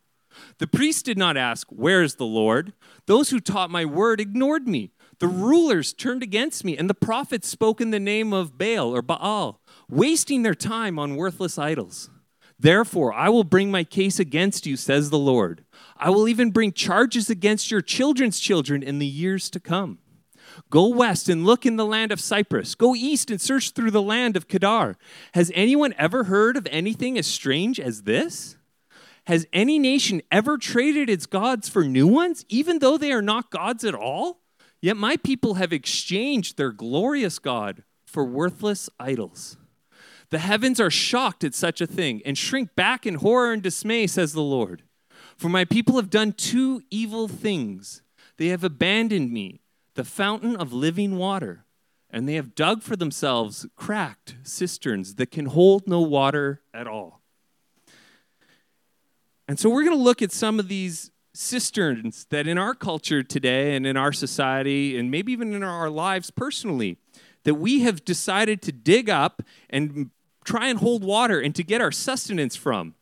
The 0.57 0.67
priests 0.67 1.01
did 1.01 1.17
not 1.17 1.37
ask, 1.37 1.67
Where 1.69 2.01
is 2.01 2.15
the 2.15 2.25
Lord? 2.25 2.73
Those 3.05 3.29
who 3.29 3.39
taught 3.39 3.69
my 3.69 3.85
word 3.85 4.19
ignored 4.19 4.67
me. 4.67 4.91
The 5.19 5.27
rulers 5.27 5.93
turned 5.93 6.23
against 6.23 6.65
me, 6.65 6.77
and 6.77 6.89
the 6.89 6.93
prophets 6.93 7.47
spoke 7.47 7.79
in 7.79 7.91
the 7.91 7.99
name 7.99 8.33
of 8.33 8.57
Baal 8.57 8.93
or 8.93 9.01
Baal, 9.01 9.61
wasting 9.89 10.43
their 10.43 10.55
time 10.55 10.97
on 10.97 11.15
worthless 11.15 11.57
idols. 11.57 12.09
Therefore, 12.57 13.13
I 13.13 13.29
will 13.29 13.43
bring 13.43 13.69
my 13.69 13.83
case 13.83 14.19
against 14.19 14.65
you, 14.65 14.77
says 14.77 15.09
the 15.09 15.19
Lord. 15.19 15.65
I 15.97 16.09
will 16.09 16.27
even 16.27 16.51
bring 16.51 16.71
charges 16.71 17.29
against 17.29 17.69
your 17.69 17.81
children's 17.81 18.39
children 18.39 18.81
in 18.81 18.99
the 18.99 19.05
years 19.05 19.49
to 19.51 19.59
come. 19.59 19.99
Go 20.69 20.87
west 20.87 21.27
and 21.27 21.45
look 21.45 21.65
in 21.65 21.75
the 21.75 21.85
land 21.85 22.11
of 22.11 22.21
Cyprus. 22.21 22.75
Go 22.75 22.95
east 22.95 23.29
and 23.29 23.41
search 23.41 23.71
through 23.71 23.91
the 23.91 24.01
land 24.01 24.37
of 24.37 24.47
Kedar. 24.47 24.97
Has 25.33 25.51
anyone 25.53 25.93
ever 25.97 26.25
heard 26.25 26.55
of 26.55 26.67
anything 26.71 27.17
as 27.17 27.27
strange 27.27 27.79
as 27.79 28.03
this? 28.03 28.55
Has 29.25 29.47
any 29.51 29.79
nation 29.79 30.21
ever 30.31 30.57
traded 30.57 31.09
its 31.09 31.25
gods 31.25 31.67
for 31.67 31.83
new 31.83 32.07
ones, 32.07 32.45
even 32.47 32.79
though 32.79 32.97
they 32.97 33.11
are 33.11 33.23
not 33.23 33.49
gods 33.49 33.83
at 33.83 33.95
all? 33.95 34.41
Yet 34.81 34.97
my 34.97 35.17
people 35.17 35.55
have 35.55 35.73
exchanged 35.73 36.57
their 36.57 36.71
glorious 36.71 37.39
God 37.39 37.83
for 38.05 38.23
worthless 38.23 38.89
idols. 38.99 39.57
The 40.29 40.39
heavens 40.39 40.79
are 40.79 40.89
shocked 40.89 41.43
at 41.43 41.53
such 41.53 41.81
a 41.81 41.87
thing 41.87 42.21
and 42.25 42.37
shrink 42.37 42.75
back 42.75 43.05
in 43.05 43.15
horror 43.15 43.53
and 43.53 43.61
dismay, 43.61 44.07
says 44.07 44.33
the 44.33 44.41
Lord. 44.41 44.83
For 45.37 45.49
my 45.49 45.65
people 45.65 45.95
have 45.95 46.09
done 46.09 46.33
two 46.33 46.81
evil 46.89 47.27
things. 47.27 48.01
They 48.37 48.47
have 48.47 48.63
abandoned 48.63 49.31
me, 49.31 49.61
the 49.95 50.03
fountain 50.03 50.55
of 50.55 50.73
living 50.73 51.17
water, 51.17 51.65
and 52.09 52.27
they 52.27 52.35
have 52.35 52.55
dug 52.55 52.81
for 52.81 52.95
themselves 52.95 53.65
cracked 53.75 54.35
cisterns 54.43 55.15
that 55.15 55.31
can 55.31 55.47
hold 55.47 55.87
no 55.87 56.01
water 56.01 56.61
at 56.73 56.87
all. 56.87 57.21
And 59.47 59.59
so 59.59 59.69
we're 59.69 59.83
going 59.83 59.97
to 59.97 60.03
look 60.03 60.21
at 60.21 60.31
some 60.31 60.59
of 60.59 60.67
these 60.67 61.11
cisterns 61.33 62.25
that 62.29 62.47
in 62.47 62.57
our 62.57 62.73
culture 62.73 63.21
today 63.21 63.75
and 63.75 63.85
in 63.85 63.97
our 63.97 64.13
society 64.13 64.97
and 64.97 65.11
maybe 65.11 65.33
even 65.33 65.53
in 65.53 65.63
our 65.63 65.89
lives 65.89 66.31
personally 66.31 66.97
that 67.45 67.55
we 67.55 67.81
have 67.81 68.05
decided 68.05 68.61
to 68.61 68.71
dig 68.71 69.09
up 69.09 69.41
and 69.69 70.11
try 70.43 70.67
and 70.67 70.79
hold 70.79 71.03
water 71.03 71.39
and 71.39 71.55
to 71.55 71.63
get 71.63 71.81
our 71.81 71.91
sustenance 71.91 72.55
from 72.55 72.93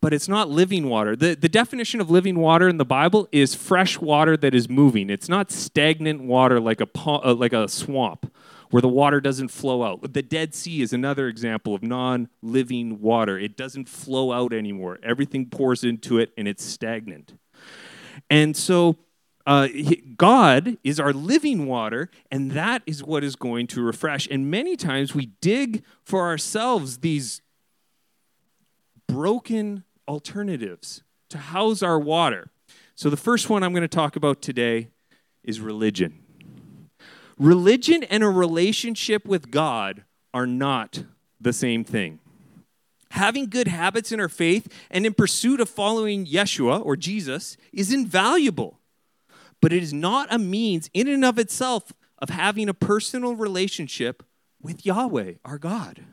but 0.00 0.12
it's 0.12 0.28
not 0.28 0.48
living 0.48 0.88
water 0.88 1.16
the, 1.16 1.34
the 1.34 1.48
definition 1.48 2.00
of 2.00 2.10
living 2.10 2.38
water 2.38 2.68
in 2.68 2.76
the 2.76 2.84
bible 2.84 3.26
is 3.32 3.54
fresh 3.54 3.98
water 3.98 4.36
that 4.36 4.54
is 4.54 4.68
moving 4.68 5.10
it's 5.10 5.28
not 5.28 5.50
stagnant 5.50 6.22
water 6.22 6.60
like 6.60 6.80
a, 6.80 6.88
uh, 6.96 7.34
like 7.34 7.52
a 7.52 7.66
swamp 7.66 8.30
where 8.72 8.80
the 8.80 8.88
water 8.88 9.20
doesn't 9.20 9.48
flow 9.48 9.82
out. 9.82 10.14
The 10.14 10.22
Dead 10.22 10.54
Sea 10.54 10.80
is 10.80 10.94
another 10.94 11.28
example 11.28 11.74
of 11.74 11.82
non 11.82 12.30
living 12.40 13.02
water. 13.02 13.38
It 13.38 13.54
doesn't 13.54 13.86
flow 13.86 14.32
out 14.32 14.54
anymore, 14.54 14.98
everything 15.02 15.46
pours 15.46 15.84
into 15.84 16.18
it 16.18 16.32
and 16.38 16.48
it's 16.48 16.64
stagnant. 16.64 17.34
And 18.30 18.56
so, 18.56 18.96
uh, 19.46 19.68
God 20.16 20.78
is 20.84 21.00
our 21.00 21.12
living 21.12 21.66
water, 21.66 22.10
and 22.30 22.52
that 22.52 22.82
is 22.86 23.02
what 23.02 23.24
is 23.24 23.36
going 23.36 23.66
to 23.68 23.82
refresh. 23.82 24.28
And 24.30 24.50
many 24.50 24.76
times 24.76 25.14
we 25.14 25.26
dig 25.40 25.82
for 26.04 26.22
ourselves 26.22 26.98
these 26.98 27.42
broken 29.08 29.84
alternatives 30.06 31.02
to 31.30 31.38
house 31.38 31.82
our 31.82 31.98
water. 31.98 32.50
So, 32.94 33.10
the 33.10 33.16
first 33.16 33.50
one 33.50 33.62
I'm 33.62 33.72
going 33.72 33.82
to 33.82 33.88
talk 33.88 34.16
about 34.16 34.42
today 34.42 34.88
is 35.42 35.60
religion. 35.60 36.20
Religion 37.38 38.04
and 38.04 38.22
a 38.22 38.28
relationship 38.28 39.24
with 39.26 39.50
God 39.50 40.04
are 40.32 40.46
not 40.46 41.04
the 41.40 41.52
same 41.52 41.82
thing. 41.82 42.20
Having 43.10 43.50
good 43.50 43.68
habits 43.68 44.12
in 44.12 44.20
our 44.20 44.28
faith 44.28 44.72
and 44.90 45.04
in 45.04 45.12
pursuit 45.12 45.60
of 45.60 45.68
following 45.68 46.26
Yeshua 46.26 46.84
or 46.84 46.96
Jesus 46.96 47.56
is 47.72 47.92
invaluable, 47.92 48.78
but 49.62 49.72
it 49.72 49.82
is 49.82 49.94
not 49.94 50.30
a 50.30 50.38
means 50.38 50.90
in 50.92 51.08
and 51.08 51.24
of 51.24 51.38
itself 51.38 51.94
of 52.18 52.28
having 52.28 52.68
a 52.68 52.74
personal 52.74 53.34
relationship 53.34 54.22
with 54.60 54.84
Yahweh, 54.84 55.34
our 55.44 55.58
God. 55.58 56.04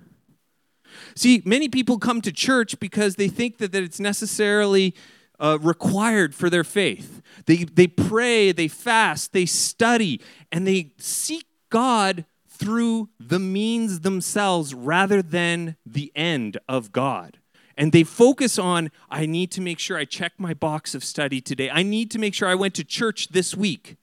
See, 1.16 1.42
many 1.46 1.68
people 1.68 2.00
come 2.00 2.22
to 2.22 2.32
church 2.32 2.80
because 2.80 3.16
they 3.16 3.28
think 3.28 3.58
that, 3.58 3.72
that 3.74 3.84
it's 3.84 4.00
necessarily 4.00 4.96
uh, 5.40 5.58
required 5.62 6.34
for 6.34 6.50
their 6.50 6.64
faith. 6.64 7.22
They, 7.46 7.58
they 7.58 7.88
pray, 7.88 8.52
they 8.52 8.68
fast, 8.68 9.34
they 9.34 9.46
study, 9.46 10.22
and 10.52 10.66
they 10.66 10.94
seek 10.98 11.46
God 11.70 12.26
through 12.48 13.10
the 13.20 13.40
means 13.40 14.02
themselves 14.02 14.74
rather 14.74 15.22
than 15.22 15.76
the 15.86 16.12
end 16.16 16.58
of 16.68 16.92
God. 16.92 17.39
And 17.80 17.94
they 17.94 18.04
focus 18.04 18.60
on, 18.60 18.92
I 19.10 19.26
need 19.26 19.52
to 19.52 19.62
make 19.62 19.80
sure 19.80 19.98
I 19.98 20.04
check 20.04 20.34
my 20.38 20.54
box 20.54 20.94
of 20.94 21.02
study 21.02 21.40
today. 21.40 21.70
I 21.70 21.82
need 21.82 22.12
to 22.12 22.20
make 22.20 22.34
sure 22.34 22.50
I 22.50 22.54
went 22.54 22.74
to 22.76 22.84
church 22.84 23.30
this 23.30 23.56
week. 23.56 23.96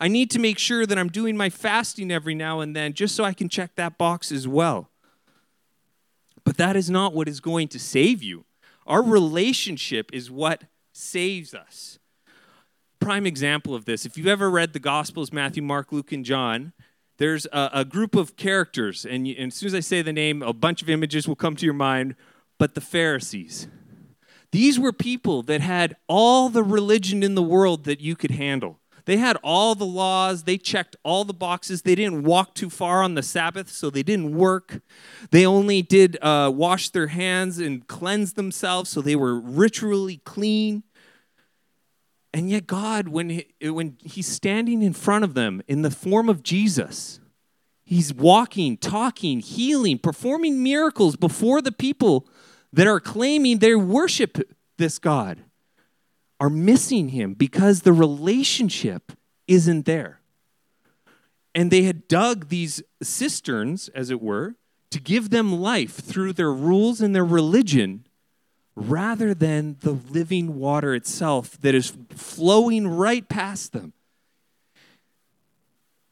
I 0.00 0.08
need 0.08 0.32
to 0.32 0.40
make 0.40 0.58
sure 0.58 0.84
that 0.84 0.98
I'm 0.98 1.08
doing 1.08 1.36
my 1.36 1.48
fasting 1.48 2.10
every 2.10 2.34
now 2.34 2.58
and 2.58 2.74
then 2.74 2.92
just 2.92 3.14
so 3.14 3.22
I 3.22 3.32
can 3.32 3.48
check 3.48 3.76
that 3.76 3.96
box 3.96 4.32
as 4.32 4.48
well. 4.48 4.90
But 6.42 6.56
that 6.56 6.74
is 6.74 6.90
not 6.90 7.14
what 7.14 7.28
is 7.28 7.38
going 7.38 7.68
to 7.68 7.78
save 7.78 8.20
you. 8.20 8.46
Our 8.84 9.00
relationship 9.00 10.10
is 10.12 10.28
what 10.28 10.64
saves 10.92 11.54
us. 11.54 12.00
Prime 12.98 13.26
example 13.26 13.76
of 13.76 13.84
this 13.84 14.04
if 14.04 14.18
you've 14.18 14.26
ever 14.26 14.50
read 14.50 14.72
the 14.72 14.80
Gospels 14.80 15.32
Matthew, 15.32 15.62
Mark, 15.62 15.92
Luke, 15.92 16.10
and 16.10 16.24
John, 16.24 16.72
there's 17.18 17.46
a, 17.52 17.70
a 17.74 17.84
group 17.84 18.16
of 18.16 18.34
characters, 18.34 19.06
and, 19.06 19.28
you, 19.28 19.36
and 19.38 19.52
as 19.52 19.54
soon 19.54 19.68
as 19.68 19.74
I 19.74 19.80
say 19.80 20.02
the 20.02 20.12
name, 20.12 20.42
a 20.42 20.52
bunch 20.52 20.82
of 20.82 20.90
images 20.90 21.28
will 21.28 21.36
come 21.36 21.54
to 21.54 21.64
your 21.64 21.74
mind. 21.74 22.16
But 22.60 22.74
the 22.74 22.82
Pharisees, 22.82 23.68
these 24.52 24.78
were 24.78 24.92
people 24.92 25.42
that 25.44 25.62
had 25.62 25.96
all 26.06 26.50
the 26.50 26.62
religion 26.62 27.22
in 27.22 27.34
the 27.34 27.42
world 27.42 27.84
that 27.84 28.02
you 28.02 28.14
could 28.14 28.32
handle. 28.32 28.78
They 29.06 29.16
had 29.16 29.38
all 29.42 29.74
the 29.74 29.86
laws, 29.86 30.42
they 30.42 30.58
checked 30.58 30.94
all 31.02 31.24
the 31.24 31.32
boxes. 31.32 31.80
They 31.80 31.94
didn't 31.94 32.24
walk 32.24 32.54
too 32.54 32.68
far 32.68 33.02
on 33.02 33.14
the 33.14 33.22
Sabbath, 33.22 33.70
so 33.70 33.88
they 33.88 34.02
didn't 34.02 34.36
work. 34.36 34.82
They 35.30 35.46
only 35.46 35.80
did 35.80 36.18
uh, 36.20 36.52
wash 36.54 36.90
their 36.90 37.06
hands 37.06 37.58
and 37.58 37.88
cleanse 37.88 38.34
themselves, 38.34 38.90
so 38.90 39.00
they 39.00 39.16
were 39.16 39.40
ritually 39.40 40.18
clean. 40.26 40.82
And 42.34 42.50
yet, 42.50 42.66
God, 42.66 43.08
when, 43.08 43.30
he, 43.30 43.70
when 43.70 43.96
He's 44.04 44.28
standing 44.28 44.82
in 44.82 44.92
front 44.92 45.24
of 45.24 45.32
them 45.32 45.62
in 45.66 45.80
the 45.80 45.90
form 45.90 46.28
of 46.28 46.42
Jesus, 46.42 47.20
He's 47.84 48.12
walking, 48.12 48.76
talking, 48.76 49.40
healing, 49.40 49.98
performing 49.98 50.62
miracles 50.62 51.16
before 51.16 51.62
the 51.62 51.72
people 51.72 52.28
that 52.72 52.86
are 52.86 53.00
claiming 53.00 53.58
they 53.58 53.74
worship 53.74 54.38
this 54.78 54.98
God, 54.98 55.42
are 56.38 56.50
missing 56.50 57.10
Him 57.10 57.34
because 57.34 57.82
the 57.82 57.92
relationship 57.92 59.12
isn't 59.46 59.86
there. 59.86 60.20
And 61.54 61.70
they 61.70 61.82
had 61.82 62.08
dug 62.08 62.48
these 62.48 62.82
cisterns, 63.02 63.88
as 63.88 64.10
it 64.10 64.22
were, 64.22 64.54
to 64.90 65.00
give 65.00 65.30
them 65.30 65.60
life 65.60 65.94
through 65.94 66.32
their 66.32 66.52
rules 66.52 67.00
and 67.00 67.14
their 67.14 67.24
religion 67.24 68.06
rather 68.76 69.34
than 69.34 69.76
the 69.80 69.92
living 69.92 70.58
water 70.58 70.94
itself 70.94 71.60
that 71.60 71.74
is 71.74 71.92
flowing 72.10 72.86
right 72.88 73.28
past 73.28 73.72
them. 73.72 73.92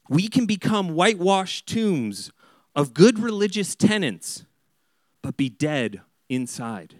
We 0.08 0.28
can 0.28 0.46
become 0.46 0.94
whitewashed 0.94 1.66
tombs 1.66 2.32
of 2.74 2.94
good 2.94 3.18
religious 3.18 3.74
tenets, 3.74 4.44
but 5.22 5.36
be 5.36 5.48
dead 5.48 6.00
inside. 6.28 6.94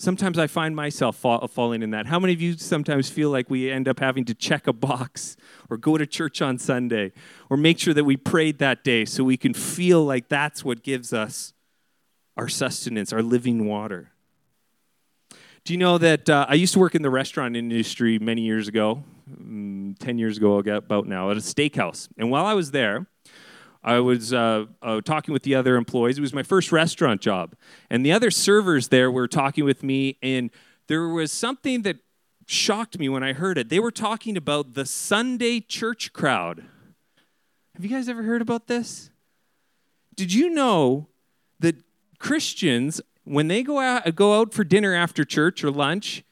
Sometimes 0.00 0.38
I 0.38 0.46
find 0.46 0.76
myself 0.76 1.16
falling 1.16 1.82
in 1.82 1.90
that. 1.90 2.06
How 2.06 2.20
many 2.20 2.32
of 2.32 2.40
you 2.40 2.56
sometimes 2.56 3.10
feel 3.10 3.30
like 3.30 3.50
we 3.50 3.68
end 3.68 3.88
up 3.88 3.98
having 3.98 4.24
to 4.26 4.34
check 4.34 4.68
a 4.68 4.72
box 4.72 5.36
or 5.68 5.76
go 5.76 5.98
to 5.98 6.06
church 6.06 6.40
on 6.40 6.56
Sunday 6.56 7.10
or 7.50 7.56
make 7.56 7.80
sure 7.80 7.92
that 7.92 8.04
we 8.04 8.16
prayed 8.16 8.58
that 8.60 8.84
day 8.84 9.04
so 9.04 9.24
we 9.24 9.36
can 9.36 9.52
feel 9.52 10.04
like 10.04 10.28
that's 10.28 10.64
what 10.64 10.84
gives 10.84 11.12
us 11.12 11.52
our 12.36 12.46
sustenance, 12.46 13.12
our 13.12 13.22
living 13.22 13.66
water? 13.66 14.12
Do 15.64 15.72
you 15.72 15.78
know 15.78 15.98
that 15.98 16.30
uh, 16.30 16.46
I 16.48 16.54
used 16.54 16.72
to 16.74 16.78
work 16.78 16.94
in 16.94 17.02
the 17.02 17.10
restaurant 17.10 17.56
industry 17.56 18.20
many 18.20 18.42
years 18.42 18.68
ago, 18.68 19.02
um, 19.38 19.96
10 19.98 20.16
years 20.16 20.38
ago 20.38 20.58
about 20.58 21.06
now, 21.06 21.30
at 21.30 21.36
a 21.36 21.40
steakhouse. 21.40 22.08
And 22.16 22.30
while 22.30 22.46
I 22.46 22.54
was 22.54 22.70
there, 22.70 23.06
I 23.88 24.00
was 24.00 24.34
uh, 24.34 24.66
uh, 24.82 25.00
talking 25.00 25.32
with 25.32 25.44
the 25.44 25.54
other 25.54 25.76
employees. 25.76 26.18
It 26.18 26.20
was 26.20 26.34
my 26.34 26.42
first 26.42 26.70
restaurant 26.72 27.22
job. 27.22 27.54
And 27.88 28.04
the 28.04 28.12
other 28.12 28.30
servers 28.30 28.88
there 28.88 29.10
were 29.10 29.26
talking 29.26 29.64
with 29.64 29.82
me, 29.82 30.18
and 30.22 30.50
there 30.88 31.08
was 31.08 31.32
something 31.32 31.80
that 31.82 31.96
shocked 32.44 32.98
me 32.98 33.08
when 33.08 33.22
I 33.22 33.32
heard 33.32 33.56
it. 33.56 33.70
They 33.70 33.80
were 33.80 33.90
talking 33.90 34.36
about 34.36 34.74
the 34.74 34.84
Sunday 34.84 35.60
church 35.60 36.12
crowd. 36.12 36.64
Have 37.74 37.82
you 37.82 37.88
guys 37.88 38.10
ever 38.10 38.22
heard 38.24 38.42
about 38.42 38.66
this? 38.66 39.08
Did 40.14 40.34
you 40.34 40.50
know 40.50 41.08
that 41.60 41.76
Christians 42.18 43.00
when 43.24 43.48
they 43.48 43.62
go 43.62 43.78
out, 43.78 44.14
go 44.14 44.40
out 44.40 44.52
for 44.52 44.64
dinner 44.64 44.94
after 44.94 45.24
church 45.24 45.64
or 45.64 45.70
lunch, 45.70 46.24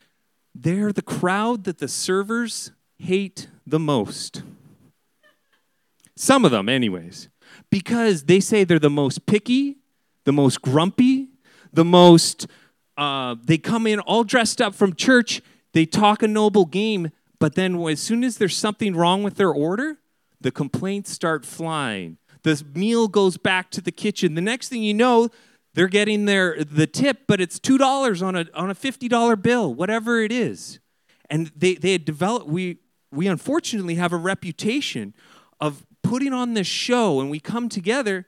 they're 0.55 0.93
the 0.93 1.03
crowd 1.03 1.65
that 1.65 1.79
the 1.79 1.89
servers 1.89 2.73
hate 2.99 3.49
the 3.67 3.79
most. 3.79 4.43
Some 6.17 6.45
of 6.47 6.51
them, 6.51 6.69
anyways, 6.69 7.29
because 7.71 8.25
they 8.25 8.41
say 8.41 8.65
they're 8.65 8.79
the 8.79 8.91
most 8.91 9.27
picky, 9.27 9.77
the 10.25 10.33
most 10.33 10.63
grumpy, 10.63 11.29
the 11.73 11.85
most, 11.85 12.47
uh, 12.97 13.37
they 13.43 13.59
come 13.59 13.87
in 13.87 14.01
all 14.01 14.25
dressed 14.25 14.61
up 14.61 14.75
from 14.75 14.95
church. 14.95 15.43
they 15.73 15.85
talk 15.85 16.23
a 16.23 16.29
noble 16.29 16.65
game, 16.65 17.11
but 17.39 17.55
then 17.55 17.81
as 17.87 18.01
soon 18.01 18.25
as 18.25 18.39
there's 18.39 18.57
something 18.57 18.97
wrong 18.97 19.23
with 19.23 19.35
their 19.35 19.53
order, 19.53 19.99
the 20.41 20.51
complaints 20.51 21.11
start 21.11 21.45
flying. 21.45 22.17
The 22.43 22.63
meal 22.75 23.09
goes 23.09 23.37
back 23.37 23.71
to 23.73 23.81
the 23.81 23.93
kitchen. 23.93 24.35
The 24.35 24.41
next 24.41 24.69
thing 24.69 24.83
you 24.83 24.95
know, 24.95 25.29
they're 25.75 25.89
getting 25.89 26.25
their 26.25 26.63
the 26.65 26.87
tip, 26.87 27.23
but 27.27 27.41
it's 27.41 27.59
two 27.59 27.77
dollars 27.77 28.23
on 28.23 28.37
a 28.37 28.47
on 28.55 28.71
a 28.71 28.75
fifty 28.75 29.09
dollar 29.09 29.37
bill, 29.37 29.75
whatever 29.75 30.21
it 30.21 30.33
is. 30.33 30.79
And 31.29 31.51
they 31.57 31.75
they 31.75 31.93
had 31.93 32.05
developed 32.05 32.47
we 32.47 32.79
we 33.11 33.27
unfortunately 33.27 33.97
have 33.97 34.13
a 34.13 34.17
reputation 34.17 35.13
of 35.61 35.85
putting 36.09 36.33
on 36.33 36.55
this 36.55 36.67
show 36.67 37.21
and 37.21 37.31
we 37.31 37.41
come 37.41 37.69
together 37.69 38.27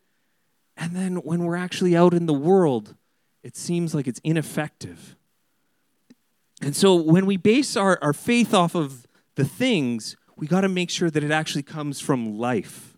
and 0.79 0.95
then 0.95 1.17
when 1.17 1.43
we're 1.43 1.57
actually 1.57 1.97
out 1.97 2.15
in 2.15 2.27
the 2.27 2.33
world, 2.33 2.95
it 3.43 3.57
seems 3.57 3.95
like 3.95 4.07
it's 4.07 4.21
ineffective. 4.23 5.17
And 6.63 6.75
so 6.75 6.95
when 6.95 7.27
we 7.27 7.37
base 7.37 7.77
our, 7.77 7.99
our 8.01 8.13
faith 8.13 8.55
off 8.55 8.77
of 8.77 9.07
the 9.35 9.45
things, 9.45 10.17
we 10.37 10.47
got 10.47 10.61
to 10.61 10.69
make 10.69 10.89
sure 10.89 11.11
that 11.11 11.25
it 11.25 11.33
actually 11.33 11.65
comes 11.65 12.01
from 12.01 12.39
life. 12.39 12.97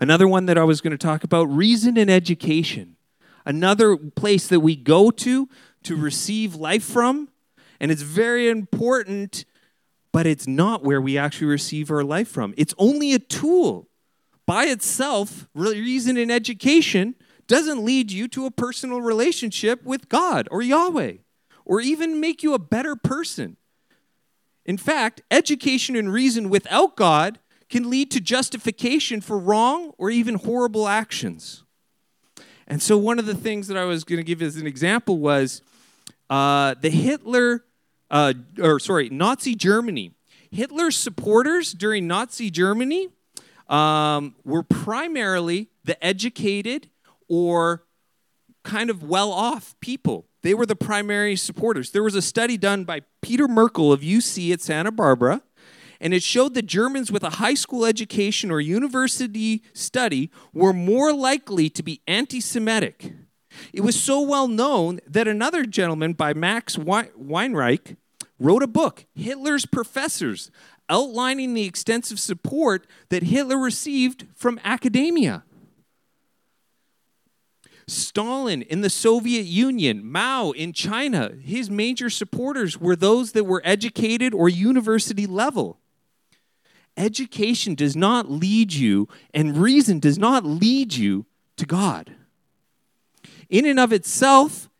Another 0.00 0.26
one 0.26 0.46
that 0.46 0.56
I 0.56 0.64
was 0.64 0.80
going 0.80 0.92
to 0.92 0.98
talk 0.98 1.24
about 1.24 1.44
reason 1.44 1.98
and 1.98 2.10
education. 2.10 2.96
Another 3.44 3.96
place 3.96 4.48
that 4.48 4.60
we 4.60 4.76
go 4.76 5.10
to 5.10 5.48
to 5.82 5.96
receive 5.96 6.54
life 6.54 6.84
from. 6.84 7.28
And 7.80 7.90
it's 7.90 8.02
very 8.02 8.48
important, 8.48 9.44
but 10.14 10.28
it's 10.28 10.46
not 10.46 10.84
where 10.84 11.00
we 11.00 11.18
actually 11.18 11.48
receive 11.48 11.90
our 11.90 12.04
life 12.04 12.28
from. 12.28 12.54
It's 12.56 12.72
only 12.78 13.14
a 13.14 13.18
tool. 13.18 13.88
By 14.46 14.66
itself, 14.66 15.48
reason 15.54 16.16
and 16.16 16.30
education 16.30 17.16
doesn't 17.48 17.84
lead 17.84 18.12
you 18.12 18.28
to 18.28 18.46
a 18.46 18.52
personal 18.52 19.00
relationship 19.00 19.82
with 19.82 20.08
God 20.08 20.46
or 20.52 20.62
Yahweh 20.62 21.14
or 21.64 21.80
even 21.80 22.20
make 22.20 22.44
you 22.44 22.54
a 22.54 22.60
better 22.60 22.94
person. 22.94 23.56
In 24.64 24.76
fact, 24.76 25.22
education 25.32 25.96
and 25.96 26.12
reason 26.12 26.48
without 26.48 26.94
God 26.94 27.40
can 27.68 27.90
lead 27.90 28.12
to 28.12 28.20
justification 28.20 29.20
for 29.20 29.36
wrong 29.36 29.94
or 29.98 30.10
even 30.10 30.36
horrible 30.36 30.86
actions. 30.86 31.64
And 32.68 32.80
so, 32.80 32.96
one 32.96 33.18
of 33.18 33.26
the 33.26 33.34
things 33.34 33.66
that 33.66 33.76
I 33.76 33.84
was 33.84 34.04
going 34.04 34.18
to 34.18 34.22
give 34.22 34.40
as 34.42 34.58
an 34.58 34.66
example 34.68 35.18
was 35.18 35.60
uh, 36.30 36.76
the 36.80 36.90
Hitler, 36.90 37.63
uh, 38.14 38.32
or 38.60 38.78
sorry, 38.78 39.10
Nazi 39.10 39.56
Germany. 39.56 40.12
Hitler's 40.52 40.96
supporters 40.96 41.72
during 41.72 42.06
Nazi 42.06 42.48
Germany 42.48 43.08
um, 43.68 44.36
were 44.44 44.62
primarily 44.62 45.68
the 45.82 46.02
educated 46.02 46.88
or 47.28 47.82
kind 48.62 48.88
of 48.88 49.02
well 49.02 49.32
off 49.32 49.74
people. 49.80 50.26
They 50.42 50.54
were 50.54 50.64
the 50.64 50.76
primary 50.76 51.34
supporters. 51.34 51.90
There 51.90 52.04
was 52.04 52.14
a 52.14 52.22
study 52.22 52.56
done 52.56 52.84
by 52.84 53.00
Peter 53.20 53.48
Merkl 53.48 53.92
of 53.92 54.00
UC 54.00 54.52
at 54.52 54.60
Santa 54.60 54.92
Barbara, 54.92 55.42
and 56.00 56.14
it 56.14 56.22
showed 56.22 56.54
that 56.54 56.66
Germans 56.66 57.10
with 57.10 57.24
a 57.24 57.30
high 57.30 57.54
school 57.54 57.84
education 57.84 58.52
or 58.52 58.60
university 58.60 59.64
study 59.72 60.30
were 60.52 60.72
more 60.72 61.12
likely 61.12 61.68
to 61.68 61.82
be 61.82 62.00
anti 62.06 62.40
Semitic. 62.40 63.12
It 63.72 63.80
was 63.80 64.00
so 64.00 64.20
well 64.20 64.46
known 64.46 65.00
that 65.06 65.26
another 65.26 65.64
gentleman 65.64 66.12
by 66.12 66.32
Max 66.32 66.76
Weinreich 66.76 67.96
wrote 68.38 68.62
a 68.62 68.66
book, 68.66 69.06
Hitler's 69.14 69.66
Professors, 69.66 70.50
outlining 70.88 71.54
the 71.54 71.64
extensive 71.64 72.18
support 72.20 72.86
that 73.08 73.24
Hitler 73.24 73.58
received 73.58 74.26
from 74.34 74.60
academia. 74.64 75.44
Stalin 77.86 78.62
in 78.62 78.80
the 78.80 78.90
Soviet 78.90 79.44
Union, 79.44 80.04
Mao 80.04 80.52
in 80.52 80.72
China, 80.72 81.32
his 81.42 81.70
major 81.70 82.08
supporters 82.08 82.78
were 82.78 82.96
those 82.96 83.32
that 83.32 83.44
were 83.44 83.62
educated 83.64 84.32
or 84.32 84.48
university 84.48 85.26
level. 85.26 85.78
Education 86.96 87.74
does 87.74 87.96
not 87.96 88.30
lead 88.30 88.72
you, 88.72 89.08
and 89.34 89.56
reason 89.56 89.98
does 89.98 90.18
not 90.18 90.44
lead 90.44 90.94
you 90.94 91.26
to 91.56 91.66
God. 91.66 92.14
In 93.50 93.66
and 93.66 93.80
of 93.80 93.92
itself, 93.92 94.70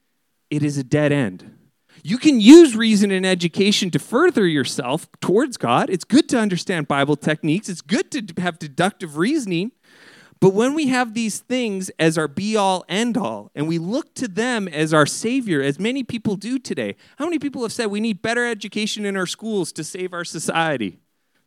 it 0.48 0.62
is 0.62 0.78
a 0.78 0.84
dead 0.84 1.12
end. 1.12 1.53
You 2.06 2.18
can 2.18 2.38
use 2.38 2.76
reason 2.76 3.10
and 3.10 3.24
education 3.24 3.90
to 3.92 3.98
further 3.98 4.46
yourself 4.46 5.08
towards 5.22 5.56
God. 5.56 5.88
It's 5.88 6.04
good 6.04 6.28
to 6.28 6.38
understand 6.38 6.86
Bible 6.86 7.16
techniques, 7.16 7.70
it's 7.70 7.80
good 7.80 8.10
to 8.12 8.42
have 8.42 8.58
deductive 8.58 9.16
reasoning. 9.16 9.72
But 10.38 10.52
when 10.52 10.74
we 10.74 10.88
have 10.88 11.14
these 11.14 11.38
things 11.38 11.90
as 11.98 12.18
our 12.18 12.28
be 12.28 12.54
all 12.54 12.84
end 12.90 13.16
all, 13.16 13.50
and 13.54 13.66
we 13.66 13.78
look 13.78 14.14
to 14.16 14.28
them 14.28 14.68
as 14.68 14.92
our 14.92 15.06
Savior, 15.06 15.62
as 15.62 15.80
many 15.80 16.02
people 16.02 16.36
do 16.36 16.58
today, 16.58 16.96
how 17.16 17.24
many 17.24 17.38
people 17.38 17.62
have 17.62 17.72
said 17.72 17.86
we 17.86 18.00
need 18.00 18.20
better 18.20 18.44
education 18.44 19.06
in 19.06 19.16
our 19.16 19.26
schools 19.26 19.72
to 19.72 19.82
save 19.82 20.12
our 20.12 20.24
society? 20.24 20.98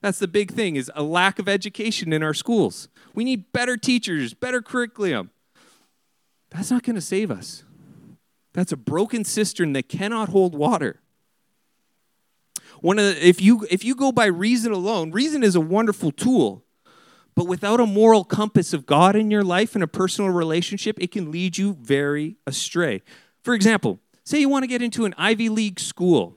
That's 0.02 0.18
the 0.18 0.28
big 0.28 0.52
thing 0.52 0.76
is 0.76 0.92
a 0.96 1.04
lack 1.04 1.38
of 1.38 1.48
education 1.48 2.12
in 2.12 2.24
our 2.24 2.34
schools. 2.34 2.88
We 3.14 3.24
need 3.24 3.52
better 3.52 3.78
teachers, 3.78 4.34
better 4.34 4.64
curriculum. 4.64 5.30
That's 6.50 6.72
not 6.72 6.82
going 6.82 6.96
to 6.96 7.02
save 7.02 7.30
us. 7.30 7.64
That's 8.58 8.72
a 8.72 8.78
broken 8.78 9.24
cistern 9.24 9.74
that 9.74 9.88
cannot 9.88 10.30
hold 10.30 10.56
water. 10.56 11.00
One 12.82 12.98
of 12.98 13.06
the, 13.06 13.28
if 13.28 13.40
you 13.40 13.68
if 13.70 13.86
you 13.86 13.94
go 13.94 14.12
by 14.12 14.26
reason 14.26 14.72
alone, 14.72 15.12
reason 15.12 15.44
is 15.44 15.54
a 15.54 15.62
wonderful 15.62 16.12
tool, 16.12 16.66
but 17.36 17.46
without 17.46 17.80
a 17.80 17.86
moral 17.86 18.24
compass 18.24 18.74
of 18.74 18.88
God 18.88 19.16
in 19.16 19.30
your 19.30 19.44
life 19.44 19.76
and 19.76 19.84
a 19.84 19.88
personal 19.88 20.32
relationship, 20.32 20.98
it 21.00 21.12
can 21.12 21.30
lead 21.30 21.60
you 21.60 21.76
very 21.76 22.38
astray. 22.48 23.04
For 23.44 23.54
example, 23.54 24.00
say 24.24 24.40
you 24.40 24.50
want 24.50 24.64
to 24.64 24.68
get 24.68 24.82
into 24.82 25.06
an 25.06 25.14
Ivy 25.20 25.50
League 25.50 25.80
school. 25.80 26.36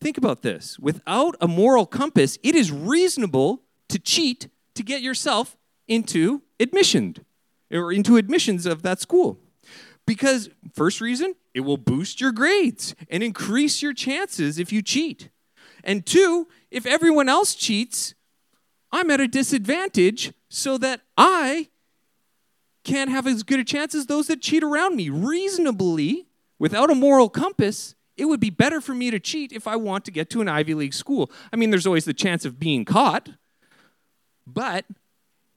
Think 0.00 0.16
about 0.16 0.40
this. 0.40 0.78
Without 0.78 1.36
a 1.42 1.46
moral 1.46 1.84
compass, 1.84 2.38
it 2.42 2.54
is 2.54 2.72
reasonable 2.72 3.64
to 3.90 3.98
cheat 3.98 4.48
to 4.74 4.82
get 4.82 5.02
yourself 5.02 5.58
into 5.86 6.40
admission 6.58 7.16
or 7.70 7.92
into 7.92 8.16
admissions 8.16 8.64
of 8.64 8.80
that 8.80 8.98
school. 8.98 9.40
Because, 10.06 10.48
first 10.72 11.00
reason, 11.00 11.34
it 11.52 11.60
will 11.60 11.76
boost 11.76 12.20
your 12.20 12.32
grades 12.32 12.94
and 13.10 13.22
increase 13.22 13.82
your 13.82 13.92
chances 13.92 14.58
if 14.58 14.72
you 14.72 14.82
cheat. 14.82 15.30
And 15.82 16.06
two, 16.06 16.48
if 16.70 16.86
everyone 16.86 17.28
else 17.28 17.54
cheats, 17.54 18.14
I'm 18.92 19.10
at 19.10 19.20
a 19.20 19.28
disadvantage 19.28 20.32
so 20.48 20.78
that 20.78 21.00
I 21.16 21.68
can't 22.84 23.10
have 23.10 23.26
as 23.26 23.42
good 23.42 23.58
a 23.58 23.64
chance 23.64 23.94
as 23.94 24.06
those 24.06 24.28
that 24.28 24.40
cheat 24.40 24.62
around 24.62 24.94
me. 24.96 25.10
Reasonably, 25.10 26.26
without 26.58 26.88
a 26.88 26.94
moral 26.94 27.28
compass, 27.28 27.94
it 28.16 28.26
would 28.26 28.40
be 28.40 28.50
better 28.50 28.80
for 28.80 28.94
me 28.94 29.10
to 29.10 29.18
cheat 29.18 29.52
if 29.52 29.66
I 29.66 29.76
want 29.76 30.04
to 30.06 30.10
get 30.10 30.30
to 30.30 30.40
an 30.40 30.48
Ivy 30.48 30.74
League 30.74 30.94
school. 30.94 31.30
I 31.52 31.56
mean, 31.56 31.70
there's 31.70 31.86
always 31.86 32.04
the 32.04 32.14
chance 32.14 32.44
of 32.44 32.58
being 32.58 32.84
caught, 32.84 33.30
but 34.46 34.84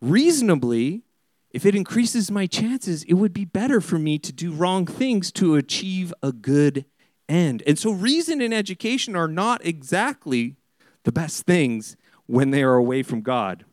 reasonably, 0.02 1.04
if 1.52 1.66
it 1.66 1.76
increases 1.76 2.30
my 2.30 2.46
chances, 2.46 3.04
it 3.04 3.14
would 3.14 3.34
be 3.34 3.46
better 3.46 3.82
for 3.82 3.98
me 3.98 4.20
to 4.20 4.32
do 4.32 4.52
wrong 4.52 4.86
things 4.86 5.32
to 5.34 5.56
achieve 5.56 6.14
a 6.22 6.32
good 6.32 6.86
end. 7.28 7.64
And 7.66 7.78
so, 7.78 7.92
reason 7.92 8.42
and 8.42 8.54
education 8.54 9.16
are 9.16 9.28
not 9.28 9.66
exactly 9.66 10.56
the 11.04 11.12
best 11.12 11.46
things 11.46 11.98
when 12.28 12.52
they 12.52 12.62
are 12.62 12.76
away 12.76 13.02
from 13.02 13.22
God. 13.22 13.66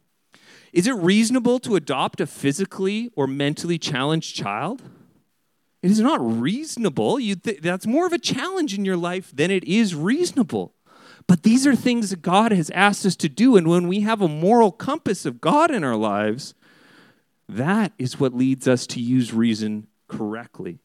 Is 0.72 0.86
it 0.86 0.94
reasonable 0.94 1.58
to 1.60 1.76
adopt 1.76 2.20
a 2.20 2.26
physically 2.26 3.10
or 3.14 3.26
mentally 3.26 3.78
challenged 3.78 4.34
child? 4.34 4.82
It 5.82 5.90
is 5.90 6.00
not 6.00 6.20
reasonable. 6.20 7.18
Th- 7.18 7.60
that's 7.60 7.86
more 7.86 8.06
of 8.06 8.12
a 8.12 8.18
challenge 8.18 8.74
in 8.74 8.84
your 8.84 8.96
life 8.96 9.30
than 9.34 9.50
it 9.50 9.64
is 9.64 9.94
reasonable. 9.94 10.74
But 11.26 11.42
these 11.42 11.66
are 11.66 11.74
things 11.74 12.10
that 12.10 12.22
God 12.22 12.52
has 12.52 12.70
asked 12.70 13.04
us 13.04 13.16
to 13.16 13.28
do. 13.28 13.56
And 13.56 13.68
when 13.68 13.88
we 13.88 14.00
have 14.00 14.20
a 14.20 14.28
moral 14.28 14.72
compass 14.72 15.26
of 15.26 15.40
God 15.40 15.70
in 15.70 15.84
our 15.84 15.96
lives, 15.96 16.54
that 17.48 17.92
is 17.98 18.18
what 18.18 18.34
leads 18.34 18.66
us 18.66 18.86
to 18.88 19.00
use 19.00 19.32
reason 19.32 19.86
correctly. 20.08 20.80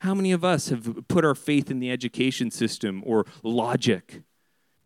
How 0.00 0.14
many 0.14 0.32
of 0.32 0.44
us 0.44 0.68
have 0.68 1.06
put 1.08 1.24
our 1.24 1.34
faith 1.34 1.70
in 1.70 1.78
the 1.78 1.90
education 1.90 2.50
system 2.50 3.02
or 3.06 3.24
logic 3.42 4.22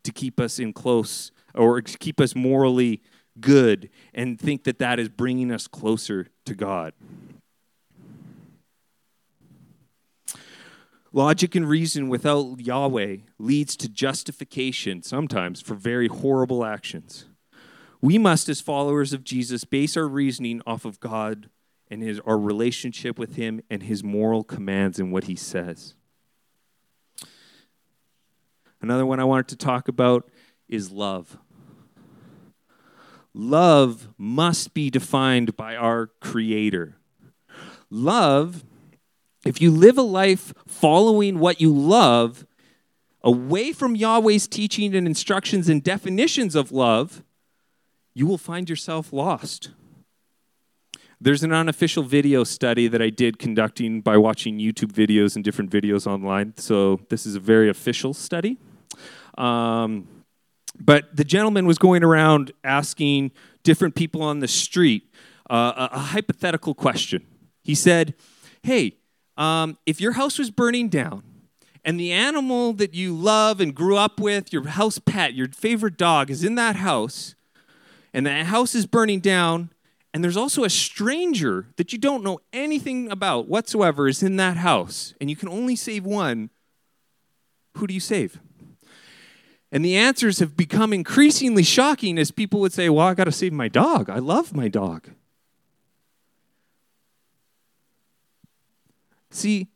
to 0.05 0.13
keep 0.13 0.39
us 0.39 0.59
in 0.59 0.73
close 0.73 1.33
or 1.55 1.81
keep 1.81 2.21
us 2.21 2.35
morally 2.35 3.03
good 3.41 3.89
and 4.15 4.39
think 4.39 4.65
that 4.65 4.79
that 4.79 4.99
is 4.99 5.09
bringing 5.09 5.51
us 5.51 5.67
closer 5.67 6.29
to 6.45 6.55
God? 6.55 6.93
Logic 11.13 11.55
and 11.55 11.67
reason 11.67 12.11
without 12.11 12.61
Yahweh 12.61 13.17
leads 13.39 13.75
to 13.79 13.89
justification 13.89 15.03
sometimes 15.03 15.63
for 15.63 15.75
very 15.75 16.09
horrible 16.09 16.63
actions. 16.63 17.25
We 18.07 18.19
must, 18.19 18.49
as 18.49 18.61
followers 18.61 19.13
of 19.13 19.25
Jesus, 19.25 19.65
base 19.65 19.97
our 19.97 20.07
reasoning 20.07 20.63
off 20.65 20.85
of 20.85 21.01
God 21.01 21.51
and 21.91 22.05
his, 22.05 22.21
our 22.21 22.39
relationship 22.39 23.19
with 23.19 23.35
Him 23.35 23.63
and 23.69 23.83
His 23.83 24.05
moral 24.05 24.45
commands 24.45 25.01
and 25.01 25.11
what 25.11 25.25
He 25.25 25.35
says. 25.35 25.97
Another 28.81 29.05
one 29.05 29.19
I 29.19 29.25
wanted 29.25 29.49
to 29.49 29.57
talk 29.57 29.89
about 29.89 30.31
is 30.69 30.93
love. 30.93 31.37
Love 33.35 34.07
must 34.17 34.73
be 34.73 34.89
defined 34.89 35.57
by 35.57 35.75
our 35.75 36.07
Creator. 36.21 36.99
Love, 37.91 38.63
if 39.45 39.61
you 39.61 39.73
live 39.73 39.99
a 39.99 40.03
life 40.03 40.55
following 40.65 41.41
what 41.41 41.61
you 41.61 41.75
love, 41.75 42.47
away 43.25 43.73
from 43.73 43.97
Yahweh's 43.97 44.47
teaching 44.47 44.95
and 44.95 45.09
instructions 45.09 45.69
and 45.69 45.83
definitions 45.83 46.55
of 46.55 46.71
love, 46.71 47.25
you 48.17 48.27
will 48.27 48.39
find 48.39 48.71
yourself 48.71 49.13
lost. 49.13 49.69
There's 51.21 51.43
an 51.43 51.53
unofficial 51.53 52.03
video 52.03 52.45
study 52.45 52.89
that 52.89 53.03
I 53.03 53.11
did 53.11 53.39
conducting 53.39 54.01
by 54.01 54.17
watching 54.17 54.59
YouTube 54.59 54.91
videos 54.91 55.37
and 55.37 55.45
different 55.45 55.71
videos 55.71 56.07
online. 56.07 56.55
So 56.57 56.99
this 57.11 57.27
is 57.27 57.35
a 57.35 57.41
very 57.41 57.69
official 57.69 58.15
study. 58.15 58.57
Um, 59.37 60.09
but 60.81 61.15
the 61.15 61.25
gentleman 61.25 61.67
was 61.67 61.77
going 61.77 62.03
around 62.03 62.53
asking 62.65 63.33
different 63.63 63.95
people 63.95 64.23
on 64.23 64.41
the 64.41 64.49
street 64.49 65.13
uh, 65.51 65.89
a, 65.93 65.97
a, 65.97 65.99
hypothetical 65.99 66.75
question. 66.75 67.27
He 67.63 67.75
said, 67.75 68.15
Hey, 68.63 68.97
um, 69.37 69.77
if 69.85 70.01
your 70.01 70.13
house 70.13 70.39
was 70.39 70.51
burning 70.51 70.89
down 70.89 71.23
and 71.85 72.01
the 72.01 72.13
animal 72.13 72.73
that 72.73 72.95
you 72.95 73.15
love 73.15 73.61
and 73.61 73.75
grew 73.75 73.99
up 73.99 74.19
with, 74.19 74.55
your 74.55 74.67
house 74.69 74.99
pet, 74.99 75.35
your 75.35 75.49
favorite 75.49 75.99
dog, 75.99 76.31
is 76.31 76.43
in 76.43 76.55
that 76.55 76.77
house, 76.77 77.36
and 78.17 78.25
the 78.25 78.45
house 78.45 78.75
is 78.75 78.87
burning 78.87 79.21
down, 79.21 79.69
and 80.15 80.25
there's 80.25 80.39
also 80.39 80.65
a 80.65 80.71
stranger 80.71 81.67
that 81.77 81.93
you 81.93 81.99
don't 81.99 82.25
know 82.25 82.41
anything 82.51 83.11
about 83.11 83.47
whatsoever 83.47 84.09
is 84.09 84.23
in 84.23 84.37
that 84.37 84.57
house, 84.57 85.13
and 85.21 85.29
you 85.29 85.37
can 85.37 85.51
only 85.51 85.77
save 85.77 86.07
one, 86.07 86.49
who 87.77 87.87
do 87.87 87.93
you 87.93 88.01
save? 88.01 88.41
And 89.71 89.85
the 89.85 89.99
answers 89.99 90.39
have 90.39 90.57
become 90.57 90.95
increasingly 90.95 91.63
shocking 91.63 92.17
as 92.17 92.31
people 92.31 92.59
would 92.61 92.73
say, 92.73 92.89
Well, 92.89 93.07
I 93.07 93.13
got 93.13 93.25
to 93.25 93.33
save 93.33 93.53
my 93.53 93.69
dog. 93.69 94.09
I 94.09 94.19
love 94.19 94.55
my 94.55 94.69
dog. 94.69 95.11
See, 99.31 99.69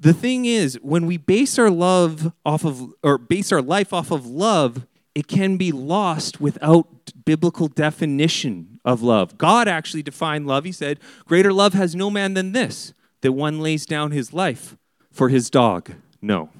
the 0.00 0.12
thing 0.12 0.46
is, 0.46 0.80
when 0.82 1.06
we 1.06 1.16
base 1.16 1.60
our 1.60 1.70
love 1.70 2.32
off 2.44 2.64
of, 2.64 2.92
or 3.04 3.18
base 3.18 3.52
our 3.52 3.62
life 3.62 3.92
off 3.92 4.10
of 4.10 4.26
love, 4.26 4.84
it 5.18 5.26
can 5.26 5.56
be 5.56 5.72
lost 5.72 6.40
without 6.40 6.86
biblical 7.24 7.68
definition 7.68 8.80
of 8.84 9.02
love. 9.02 9.36
God 9.36 9.68
actually 9.68 10.02
defined 10.02 10.46
love. 10.46 10.64
He 10.64 10.72
said, 10.72 11.00
Greater 11.24 11.52
love 11.52 11.74
has 11.74 11.94
no 11.94 12.10
man 12.10 12.34
than 12.34 12.52
this, 12.52 12.94
that 13.22 13.32
one 13.32 13.60
lays 13.60 13.86
down 13.86 14.12
his 14.12 14.32
life 14.32 14.76
for 15.10 15.28
his 15.28 15.50
dog. 15.50 15.92
No. 16.22 16.50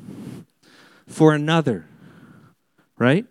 For 1.07 1.35
another 1.35 1.87
right? 2.99 3.27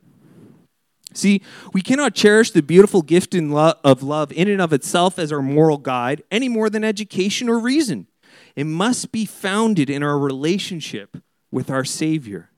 See, 1.14 1.42
we 1.74 1.82
cannot 1.82 2.16
cherish 2.16 2.52
the 2.52 2.62
beautiful 2.62 3.02
gift 3.02 3.34
lo- 3.34 3.74
of 3.84 4.04
love 4.04 4.32
in 4.32 4.48
and 4.48 4.62
of 4.62 4.74
itself 4.74 5.20
as 5.20 5.32
our 5.32 5.42
moral 5.42 5.78
guide 5.78 6.24
any 6.32 6.48
more 6.48 6.70
than 6.70 6.84
education 6.84 7.50
or 7.50 7.60
reason. 7.60 8.08
It 8.56 8.66
must 8.66 9.12
be 9.12 9.26
founded 9.26 9.90
in 9.90 10.04
our 10.04 10.18
relationship 10.18 11.18
with 11.52 11.70
our 11.70 11.84
Savior. 11.84 12.50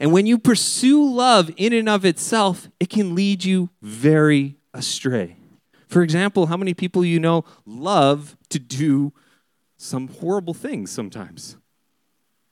And 0.00 0.12
when 0.12 0.26
you 0.26 0.38
pursue 0.38 1.08
love 1.08 1.50
in 1.56 1.72
and 1.72 1.88
of 1.88 2.04
itself, 2.04 2.68
it 2.80 2.90
can 2.90 3.14
lead 3.14 3.44
you 3.44 3.70
very 3.80 4.56
astray. 4.74 5.36
For 5.88 6.02
example, 6.02 6.46
how 6.46 6.56
many 6.56 6.74
people 6.74 7.04
you 7.04 7.20
know 7.20 7.44
love 7.66 8.36
to 8.48 8.58
do 8.58 9.12
some 9.76 10.08
horrible 10.08 10.54
things 10.54 10.90
sometimes? 10.90 11.56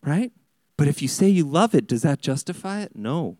Right? 0.03 0.33
But 0.77 0.89
if 0.89 1.03
you 1.03 1.09
say 1.09 1.29
you 1.29 1.45
love 1.45 1.75
it, 1.75 1.87
does 1.87 2.03
that 2.03 2.21
justify 2.21 2.81
it? 2.81 2.95
No. 2.95 3.39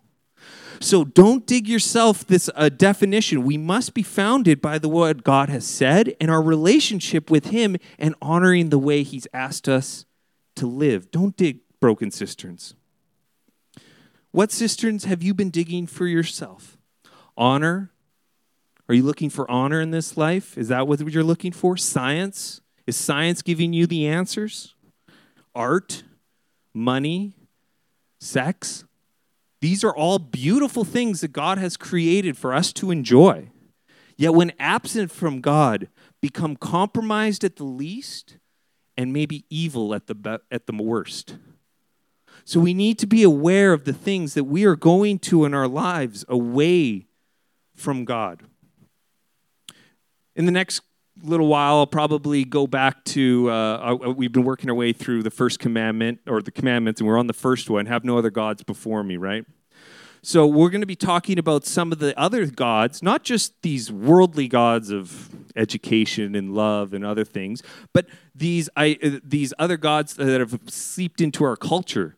So 0.81 1.05
don't 1.05 1.47
dig 1.47 1.69
yourself 1.69 2.27
this 2.27 2.49
uh, 2.55 2.71
definition. 2.71 3.45
We 3.45 3.59
must 3.59 3.93
be 3.93 4.03
founded 4.03 4.63
by 4.63 4.79
the 4.79 4.89
word 4.89 5.25
God 5.25 5.51
has 5.51 5.67
said 5.67 6.15
and 6.21 6.31
our 6.31 6.43
relationship 6.43 7.31
with 7.31 7.47
Him 7.47 7.77
and 7.99 8.15
honoring 8.23 8.71
the 8.71 8.79
way 8.79 9.03
He's 9.03 9.27
asked 9.35 9.69
us 9.69 10.07
to 10.57 10.67
live. 10.67 11.11
Don't 11.11 11.37
dig 11.37 11.61
broken 11.81 12.11
cisterns. 12.11 12.75
What 14.33 14.53
cisterns 14.53 15.05
have 15.05 15.23
you 15.23 15.35
been 15.35 15.51
digging 15.51 15.87
for 15.87 16.07
yourself? 16.07 16.79
Honor? 17.37 17.91
Are 18.89 18.95
you 18.95 19.03
looking 19.03 19.31
for 19.31 19.51
honor 19.51 19.81
in 19.81 19.91
this 19.91 20.17
life? 20.17 20.57
Is 20.57 20.69
that 20.69 20.87
what 20.87 21.01
you're 21.01 21.25
looking 21.25 21.53
for? 21.53 21.77
Science? 21.77 22.61
Is 22.87 22.97
science 22.97 23.43
giving 23.43 23.73
you 23.73 23.87
the 23.87 24.07
answers? 24.07 24.75
Art? 25.55 26.05
Money? 26.75 27.35
Sex? 28.21 28.85
These 29.61 29.85
are 29.85 29.95
all 29.95 30.19
beautiful 30.19 30.85
things 30.85 31.21
that 31.21 31.33
God 31.33 31.59
has 31.59 31.77
created 31.77 32.37
for 32.37 32.55
us 32.55 32.73
to 32.75 32.91
enjoy. 32.91 33.51
Yet, 34.17 34.35
when 34.35 34.53
absent 34.59 35.11
from 35.11 35.41
God, 35.41 35.89
become 36.21 36.57
compromised 36.57 37.45
at 37.45 37.57
the 37.57 37.65
least 37.65 38.39
and 38.97 39.13
maybe 39.13 39.45
evil 39.51 39.95
at 39.95 40.07
the, 40.07 40.15
be- 40.15 40.39
at 40.51 40.67
the 40.67 40.73
worst. 40.73 41.37
So, 42.51 42.59
we 42.59 42.75
need 42.75 42.99
to 42.99 43.07
be 43.07 43.23
aware 43.23 43.73
of 43.73 43.85
the 43.85 43.93
things 43.93 44.35
that 44.35 44.43
we 44.43 44.65
are 44.65 44.75
going 44.75 45.21
to 45.21 45.45
in 45.45 45.55
our 45.55 45.69
lives 45.69 46.25
away 46.29 47.07
from 47.77 48.05
God. 48.05 48.43
In 50.35 50.47
the 50.47 50.51
next 50.51 50.81
little 51.23 51.47
while, 51.47 51.77
I'll 51.77 51.87
probably 51.87 52.45
go 52.45 52.67
back 52.67 53.05
to. 53.05 53.49
Uh, 53.49 53.99
uh, 54.05 54.11
we've 54.11 54.33
been 54.33 54.43
working 54.43 54.69
our 54.69 54.75
way 54.75 54.93
through 54.93 55.23
the 55.23 55.31
first 55.31 55.61
commandment 55.61 56.23
or 56.27 56.43
the 56.43 56.51
commandments, 56.51 57.01
and 57.01 57.07
we're 57.07 57.21
on 57.21 57.29
the 57.29 57.33
first 57.33 57.71
one 57.71 57.87
have 57.87 58.05
no 58.05 58.19
other 58.19 58.31
gods 58.31 58.65
before 58.65 59.05
me, 59.05 59.17
right? 59.17 59.47
So, 60.23 60.45
we're 60.45 60.71
going 60.71 60.81
to 60.81 60.89
be 60.89 60.97
talking 60.97 61.39
about 61.39 61.65
some 61.65 61.93
of 61.93 62.01
the 62.01 62.19
other 62.19 62.47
gods, 62.47 63.01
not 63.01 63.23
just 63.23 63.63
these 63.63 63.93
worldly 63.93 64.49
gods 64.49 64.91
of 64.91 65.29
education 65.55 66.35
and 66.35 66.53
love 66.53 66.95
and 66.95 67.05
other 67.05 67.25
things, 67.25 67.63
but 67.93 68.07
these, 68.35 68.69
I, 68.75 68.99
uh, 69.01 69.21
these 69.23 69.55
other 69.57 69.77
gods 69.77 70.15
that 70.15 70.41
have 70.41 70.59
seeped 70.67 71.21
into 71.21 71.45
our 71.45 71.55
culture. 71.57 72.17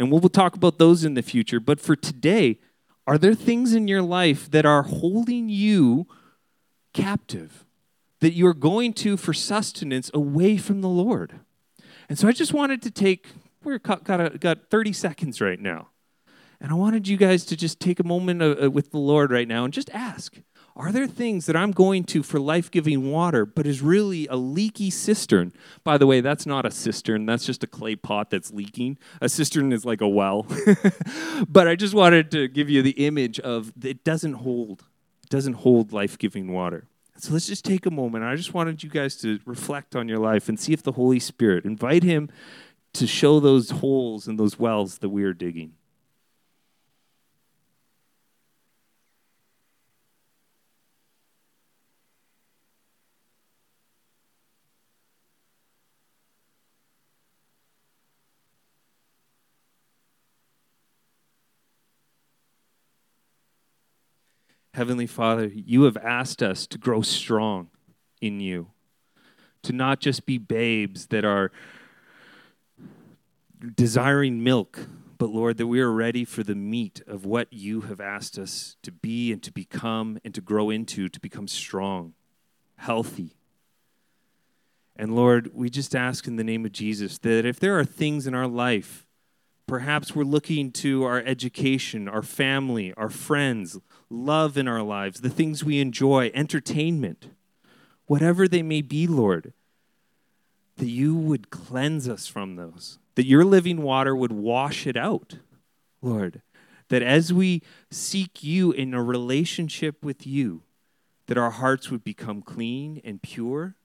And 0.00 0.10
we'll, 0.10 0.18
we'll 0.18 0.30
talk 0.30 0.56
about 0.56 0.78
those 0.78 1.04
in 1.04 1.14
the 1.14 1.22
future. 1.22 1.60
But 1.60 1.80
for 1.80 1.94
today, 1.94 2.58
are 3.06 3.18
there 3.18 3.34
things 3.34 3.72
in 3.72 3.86
your 3.86 4.02
life 4.02 4.50
that 4.50 4.66
are 4.66 4.82
holding 4.82 5.48
you 5.48 6.08
captive? 6.92 7.64
that 8.20 8.34
you're 8.34 8.54
going 8.54 8.92
to 8.92 9.16
for 9.16 9.32
sustenance 9.32 10.10
away 10.14 10.56
from 10.56 10.82
the 10.82 10.88
Lord. 10.88 11.40
And 12.08 12.18
so 12.18 12.28
I 12.28 12.32
just 12.32 12.52
wanted 12.52 12.82
to 12.82 12.90
take, 12.90 13.28
we're 13.64 13.78
got, 13.78 14.04
got, 14.04 14.40
got 14.40 14.70
30 14.70 14.92
seconds 14.92 15.40
right 15.40 15.60
now. 15.60 15.88
And 16.60 16.70
I 16.70 16.74
wanted 16.74 17.08
you 17.08 17.16
guys 17.16 17.46
to 17.46 17.56
just 17.56 17.80
take 17.80 18.00
a 18.00 18.04
moment 18.04 18.42
uh, 18.42 18.56
uh, 18.64 18.70
with 18.70 18.90
the 18.90 18.98
Lord 18.98 19.30
right 19.30 19.48
now 19.48 19.64
and 19.64 19.72
just 19.72 19.88
ask 19.90 20.36
Are 20.80 20.92
there 20.92 21.06
things 21.06 21.44
that 21.44 21.56
I'm 21.56 21.72
going 21.72 22.04
to 22.04 22.22
for 22.22 22.40
life 22.40 22.70
giving 22.70 23.10
water, 23.10 23.44
but 23.44 23.66
is 23.66 23.82
really 23.82 24.26
a 24.28 24.36
leaky 24.36 24.88
cistern? 24.88 25.52
By 25.84 25.98
the 25.98 26.06
way, 26.06 26.22
that's 26.22 26.46
not 26.46 26.64
a 26.64 26.70
cistern, 26.70 27.26
that's 27.26 27.44
just 27.44 27.62
a 27.62 27.66
clay 27.66 27.96
pot 27.96 28.30
that's 28.30 28.50
leaking. 28.50 28.96
A 29.20 29.28
cistern 29.28 29.74
is 29.74 29.84
like 29.84 30.00
a 30.00 30.08
well. 30.08 30.46
but 31.48 31.68
I 31.68 31.76
just 31.76 31.92
wanted 31.92 32.30
to 32.30 32.48
give 32.48 32.70
you 32.70 32.80
the 32.80 32.92
image 32.92 33.38
of 33.40 33.74
it 33.84 34.04
doesn't 34.04 34.32
hold, 34.32 34.86
it 35.22 35.28
doesn't 35.28 35.52
hold 35.52 35.92
life 35.92 36.16
giving 36.16 36.50
water. 36.50 36.86
So 37.18 37.34
let's 37.34 37.46
just 37.46 37.66
take 37.66 37.84
a 37.84 37.90
moment. 37.90 38.24
I 38.24 38.34
just 38.34 38.54
wanted 38.54 38.82
you 38.82 38.88
guys 38.88 39.16
to 39.16 39.38
reflect 39.44 39.94
on 39.94 40.08
your 40.08 40.18
life 40.18 40.48
and 40.48 40.58
see 40.58 40.72
if 40.72 40.82
the 40.82 40.92
Holy 40.92 41.20
Spirit, 41.20 41.66
invite 41.66 42.04
Him 42.04 42.30
to 42.94 43.06
show 43.06 43.38
those 43.38 43.68
holes 43.68 44.26
and 44.26 44.40
those 44.40 44.58
wells 44.58 45.00
that 45.00 45.10
we 45.10 45.24
are 45.24 45.34
digging. 45.34 45.74
Heavenly 64.80 65.06
Father, 65.06 65.46
you 65.54 65.82
have 65.82 65.98
asked 65.98 66.42
us 66.42 66.66
to 66.68 66.78
grow 66.78 67.02
strong 67.02 67.68
in 68.22 68.40
you, 68.40 68.68
to 69.62 69.74
not 69.74 70.00
just 70.00 70.24
be 70.24 70.38
babes 70.38 71.08
that 71.08 71.22
are 71.22 71.52
desiring 73.76 74.42
milk, 74.42 74.86
but 75.18 75.28
Lord, 75.28 75.58
that 75.58 75.66
we 75.66 75.82
are 75.82 75.92
ready 75.92 76.24
for 76.24 76.42
the 76.42 76.54
meat 76.54 77.02
of 77.06 77.26
what 77.26 77.52
you 77.52 77.82
have 77.82 78.00
asked 78.00 78.38
us 78.38 78.76
to 78.82 78.90
be 78.90 79.30
and 79.30 79.42
to 79.42 79.52
become 79.52 80.18
and 80.24 80.34
to 80.34 80.40
grow 80.40 80.70
into, 80.70 81.10
to 81.10 81.20
become 81.20 81.46
strong, 81.46 82.14
healthy. 82.76 83.36
And 84.96 85.14
Lord, 85.14 85.50
we 85.52 85.68
just 85.68 85.94
ask 85.94 86.26
in 86.26 86.36
the 86.36 86.42
name 86.42 86.64
of 86.64 86.72
Jesus 86.72 87.18
that 87.18 87.44
if 87.44 87.60
there 87.60 87.78
are 87.78 87.84
things 87.84 88.26
in 88.26 88.34
our 88.34 88.48
life, 88.48 89.06
perhaps 89.66 90.16
we're 90.16 90.24
looking 90.24 90.72
to 90.72 91.04
our 91.04 91.18
education, 91.18 92.08
our 92.08 92.22
family, 92.22 92.94
our 92.96 93.10
friends, 93.10 93.78
love 94.10 94.58
in 94.58 94.66
our 94.66 94.82
lives, 94.82 95.20
the 95.20 95.30
things 95.30 95.64
we 95.64 95.80
enjoy, 95.80 96.30
entertainment, 96.34 97.26
whatever 98.06 98.48
they 98.48 98.62
may 98.62 98.82
be, 98.82 99.06
Lord, 99.06 99.52
that 100.76 100.88
you 100.88 101.14
would 101.14 101.50
cleanse 101.50 102.08
us 102.08 102.26
from 102.26 102.56
those, 102.56 102.98
that 103.14 103.26
your 103.26 103.44
living 103.44 103.82
water 103.82 104.16
would 104.16 104.32
wash 104.32 104.86
it 104.86 104.96
out, 104.96 105.36
Lord. 106.02 106.42
That 106.88 107.02
as 107.02 107.32
we 107.32 107.62
seek 107.90 108.42
you 108.42 108.72
in 108.72 108.94
a 108.94 109.02
relationship 109.02 110.02
with 110.04 110.26
you, 110.26 110.62
that 111.26 111.38
our 111.38 111.50
hearts 111.50 111.88
would 111.90 112.02
become 112.02 112.42
clean 112.42 113.00
and 113.04 113.22
pure, 113.22 113.76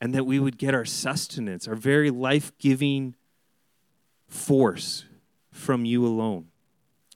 and 0.00 0.14
that 0.14 0.24
we 0.24 0.38
would 0.38 0.58
get 0.58 0.74
our 0.74 0.84
sustenance, 0.84 1.66
our 1.66 1.74
very 1.74 2.10
life 2.10 2.52
giving 2.58 3.16
force 4.28 5.04
from 5.50 5.84
you 5.84 6.06
alone. 6.06 6.46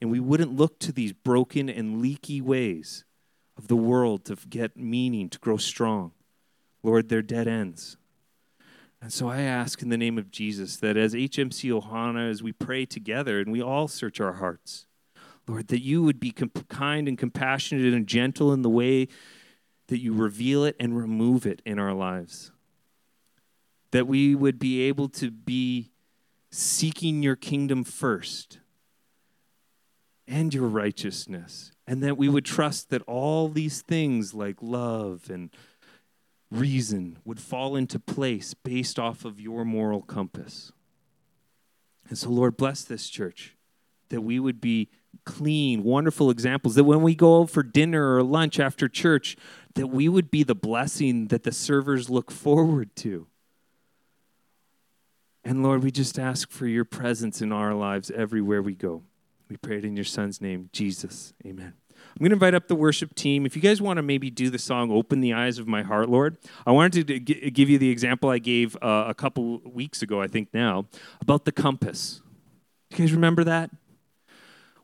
And 0.01 0.11
we 0.11 0.21
wouldn't 0.21 0.57
look 0.57 0.79
to 0.81 0.93
these 0.93 1.13
broken 1.13 1.69
and 1.69 2.01
leaky 2.01 2.41
ways 2.41 3.05
of 3.57 3.69
the 3.69 3.77
world 3.77 4.25
to 4.27 4.37
get 4.49 4.77
meaning, 4.77 5.29
to 5.29 5.39
grow 5.39 5.59
strong. 5.59 6.13
Lord, 6.83 7.09
they're 7.09 7.23
dead 7.23 7.47
ends. 7.47 7.99
And 9.03 9.13
so 9.13 9.29
I 9.29 9.41
ask 9.43 9.83
in 9.83 9.89
the 9.89 9.99
name 9.99 10.19
of 10.19 10.31
Jesus 10.31 10.77
that 10.79 10.97
as 10.97 11.15
HMC 11.15 11.71
Ohana, 11.71 12.31
as 12.31 12.43
we 12.43 12.53
pray 12.53 12.85
together 12.87 13.41
and 13.41 13.51
we 13.51 13.63
all 13.63 13.89
search 13.89 14.21
our 14.21 14.35
hearts, 14.35 14.87
Lord, 15.47 15.69
that 15.69 15.83
you 15.83 16.03
would 16.03 16.21
be 16.21 16.31
comp- 16.31 16.69
kind 16.69 17.09
and 17.09 17.19
compassionate 17.19 17.93
and 17.93 18.07
gentle 18.07 18.53
in 18.53 18.63
the 18.63 18.71
way 18.71 19.09
that 19.89 19.99
you 19.99 20.13
reveal 20.13 20.65
it 20.65 20.77
and 20.79 20.97
remove 20.97 21.47
it 21.47 21.61
in 21.67 21.79
our 21.79 21.93
lives. 21.93 22.53
That 23.91 24.07
we 24.07 24.35
would 24.35 24.59
be 24.59 24.83
able 24.83 25.09
to 25.11 25.31
be 25.31 25.91
seeking 26.51 27.23
your 27.23 27.37
kingdom 27.37 27.85
first 27.85 28.60
and 30.31 30.55
your 30.55 30.69
righteousness. 30.69 31.73
And 31.87 32.03
that 32.03 32.17
we 32.17 32.29
would 32.29 32.45
trust 32.45 32.89
that 32.91 33.03
all 33.03 33.49
these 33.49 33.83
things 33.83 34.33
like 34.33 34.57
love 34.63 35.29
and 35.29 35.51
reason 36.51 37.19
would 37.25 37.41
fall 37.41 37.75
into 37.77 37.99
place 37.99 38.55
based 38.55 38.99
off 38.99 39.25
of 39.25 39.41
your 39.41 39.65
moral 39.65 40.01
compass. 40.01 40.73
And 42.09 42.17
so, 42.17 42.31
Lord, 42.31 42.57
bless 42.57 42.85
this 42.85 43.09
church, 43.09 43.57
that 44.09 44.23
we 44.23 44.39
would 44.39 44.61
be 44.61 44.89
clean, 45.25 45.83
wonderful 45.83 46.31
examples, 46.31 46.77
that 46.77 46.85
when 46.85 47.03
we 47.03 47.15
go 47.15 47.43
out 47.43 47.51
for 47.51 47.63
dinner 47.63 48.17
or 48.17 48.23
lunch 48.23 48.61
after 48.61 48.89
church, 48.89 49.37
that 49.75 49.89
we 49.89 50.09
would 50.09 50.31
be 50.31 50.43
the 50.43 50.55
blessing 50.55 51.29
that 51.29 51.43
the 51.43 51.53
servers 51.53 52.09
look 52.09 52.31
forward 52.31 52.95
to. 52.97 53.27
And 55.45 55.63
Lord, 55.63 55.83
we 55.83 55.91
just 55.91 56.19
ask 56.19 56.51
for 56.51 56.67
your 56.67 56.85
presence 56.85 57.43
in 57.43 57.51
our 57.51 57.75
lives 57.75 58.11
everywhere 58.11 58.63
we 58.63 58.75
go. 58.75 59.03
We 59.51 59.57
pray 59.57 59.79
it 59.79 59.85
in 59.85 59.97
your 59.97 60.05
son's 60.05 60.41
name, 60.41 60.71
Jesus. 60.73 61.35
Amen. 61.45 61.75
I'm 61.91 62.19
going 62.21 62.31
to 62.31 62.35
invite 62.35 62.55
up 62.55 62.69
the 62.69 62.77
worship 62.77 63.17
team. 63.17 63.45
If 63.45 63.57
you 63.57 63.61
guys 63.61 63.83
want 63.83 63.97
to 63.97 64.03
maybe 64.03 64.31
do 64.31 64.49
the 64.49 64.61
song 64.61 64.93
"Open 64.93 65.21
the 65.21 65.35
Eyes 65.35 65.59
of 65.59 65.67
My 65.67 65.83
Heart, 65.83 66.09
Lord," 66.09 66.39
I 66.65 66.71
wanted 66.71 67.09
to 67.09 67.19
give 67.19 67.69
you 67.69 67.77
the 67.77 67.91
example 67.91 68.31
I 68.31 68.39
gave 68.39 68.77
uh, 68.77 69.07
a 69.09 69.15
couple 69.15 69.61
weeks 69.65 70.03
ago, 70.03 70.23
I 70.23 70.29
think 70.29 70.55
now, 70.55 70.87
about 71.21 71.47
the 71.47 71.53
compass. 71.53 72.23
Do 72.91 73.03
you 73.03 73.09
guys 73.09 73.13
remember 73.13 73.43
that? 73.43 73.71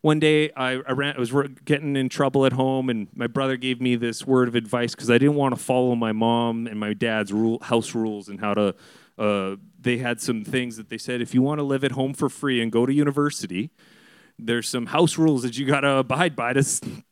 One 0.00 0.18
day, 0.18 0.50
I, 0.56 0.80
I, 0.86 0.92
ran, 0.92 1.14
I 1.16 1.20
was 1.20 1.32
getting 1.64 1.94
in 1.94 2.08
trouble 2.08 2.44
at 2.44 2.52
home, 2.52 2.90
and 2.90 3.06
my 3.14 3.28
brother 3.28 3.56
gave 3.56 3.80
me 3.80 3.94
this 3.94 4.26
word 4.26 4.48
of 4.48 4.56
advice 4.56 4.96
because 4.96 5.10
I 5.10 5.18
didn't 5.18 5.36
want 5.36 5.56
to 5.56 5.60
follow 5.60 5.94
my 5.94 6.10
mom 6.10 6.66
and 6.66 6.78
my 6.78 6.92
dad's 6.92 7.32
rule, 7.32 7.60
house 7.60 7.94
rules 7.94 8.28
and 8.28 8.40
how 8.40 8.54
to. 8.54 8.74
Uh, 9.16 9.56
they 9.80 9.98
had 9.98 10.20
some 10.20 10.44
things 10.44 10.76
that 10.76 10.90
they 10.90 10.98
said 10.98 11.22
if 11.22 11.32
you 11.32 11.40
want 11.40 11.58
to 11.60 11.62
live 11.62 11.84
at 11.84 11.92
home 11.92 12.12
for 12.12 12.28
free 12.28 12.60
and 12.60 12.70
go 12.70 12.84
to 12.84 12.92
university, 12.92 13.70
there's 14.38 14.68
some 14.68 14.86
house 14.86 15.18
rules 15.18 15.42
that 15.42 15.56
you 15.58 15.66
got 15.66 15.80
to 15.80 15.96
abide 15.96 16.36
by 16.36 16.52
to, 16.52 16.62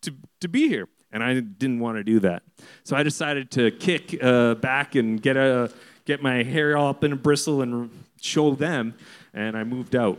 to, 0.02 0.14
to 0.40 0.48
be 0.48 0.68
here. 0.68 0.88
And 1.12 1.22
I 1.22 1.34
didn't 1.40 1.78
want 1.78 1.96
to 1.96 2.04
do 2.04 2.20
that. 2.20 2.42
So 2.82 2.96
I 2.96 3.02
decided 3.02 3.50
to 3.52 3.70
kick 3.70 4.22
uh, 4.22 4.56
back 4.56 4.94
and 4.94 5.22
get, 5.22 5.36
a, 5.36 5.72
get 6.04 6.22
my 6.22 6.42
hair 6.42 6.76
all 6.76 6.88
up 6.88 7.04
in 7.04 7.12
a 7.12 7.16
bristle 7.16 7.62
and 7.62 7.90
show 8.20 8.54
them. 8.54 8.94
And 9.32 9.56
I 9.56 9.64
moved 9.64 9.94
out 9.94 10.18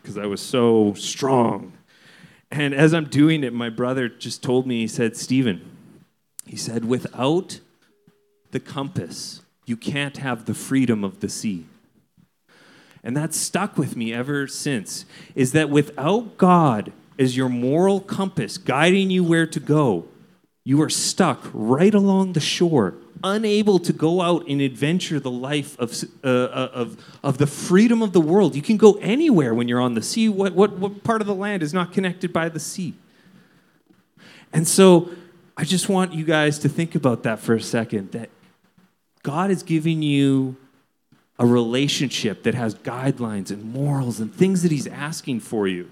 because 0.00 0.16
I 0.16 0.26
was 0.26 0.40
so 0.40 0.94
strong. 0.94 1.72
And 2.50 2.74
as 2.74 2.94
I'm 2.94 3.06
doing 3.06 3.42
it, 3.42 3.52
my 3.52 3.70
brother 3.70 4.08
just 4.08 4.42
told 4.42 4.66
me, 4.66 4.80
he 4.80 4.88
said, 4.88 5.16
Stephen, 5.16 5.68
he 6.46 6.56
said, 6.56 6.84
without 6.84 7.58
the 8.52 8.60
compass, 8.60 9.42
you 9.64 9.76
can't 9.76 10.18
have 10.18 10.44
the 10.44 10.54
freedom 10.54 11.02
of 11.02 11.18
the 11.18 11.28
sea 11.28 11.66
and 13.06 13.16
that's 13.16 13.36
stuck 13.36 13.78
with 13.78 13.94
me 13.94 14.12
ever 14.12 14.48
since, 14.48 15.06
is 15.36 15.52
that 15.52 15.70
without 15.70 16.36
God 16.36 16.92
as 17.20 17.36
your 17.36 17.48
moral 17.48 18.00
compass 18.00 18.58
guiding 18.58 19.10
you 19.10 19.22
where 19.22 19.46
to 19.46 19.60
go, 19.60 20.06
you 20.64 20.82
are 20.82 20.90
stuck 20.90 21.48
right 21.54 21.94
along 21.94 22.32
the 22.32 22.40
shore, 22.40 22.94
unable 23.22 23.78
to 23.78 23.92
go 23.92 24.22
out 24.22 24.48
and 24.48 24.60
adventure 24.60 25.20
the 25.20 25.30
life 25.30 25.78
of, 25.78 25.94
uh, 26.24 26.26
uh, 26.26 26.70
of, 26.74 26.96
of 27.22 27.38
the 27.38 27.46
freedom 27.46 28.02
of 28.02 28.12
the 28.12 28.20
world. 28.20 28.56
You 28.56 28.62
can 28.62 28.76
go 28.76 28.94
anywhere 28.94 29.54
when 29.54 29.68
you're 29.68 29.80
on 29.80 29.94
the 29.94 30.02
sea. 30.02 30.28
What, 30.28 30.54
what, 30.54 30.72
what 30.72 31.04
part 31.04 31.20
of 31.20 31.28
the 31.28 31.34
land 31.34 31.62
is 31.62 31.72
not 31.72 31.92
connected 31.92 32.32
by 32.32 32.48
the 32.48 32.58
sea? 32.58 32.94
And 34.52 34.66
so 34.66 35.10
I 35.56 35.62
just 35.62 35.88
want 35.88 36.12
you 36.12 36.24
guys 36.24 36.58
to 36.58 36.68
think 36.68 36.96
about 36.96 37.22
that 37.22 37.38
for 37.38 37.54
a 37.54 37.62
second 37.62 38.10
that 38.10 38.30
God 39.22 39.52
is 39.52 39.62
giving 39.62 40.02
you 40.02 40.56
a 41.38 41.46
relationship 41.46 42.42
that 42.44 42.54
has 42.54 42.74
guidelines 42.74 43.50
and 43.50 43.64
morals 43.64 44.20
and 44.20 44.34
things 44.34 44.62
that 44.62 44.72
He's 44.72 44.86
asking 44.86 45.40
for 45.40 45.68
you. 45.68 45.90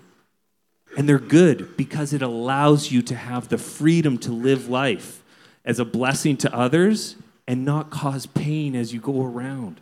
And 0.97 1.09
they're 1.09 1.19
good 1.19 1.77
because 1.77 2.13
it 2.13 2.23
allows 2.23 2.91
you 2.91 3.03
to 3.03 3.17
have 3.17 3.49
the 3.49 3.59
freedom 3.59 4.17
to 4.19 4.33
live 4.33 4.69
life 4.69 5.23
as 5.65 5.79
a 5.79 5.85
blessing 5.85 6.37
to 6.39 6.55
others 6.55 7.17
and 7.47 7.65
not 7.65 7.91
cause 7.91 8.27
pain 8.27 8.75
as 8.75 8.95
you 8.95 9.01
go 9.01 9.25
around. 9.25 9.81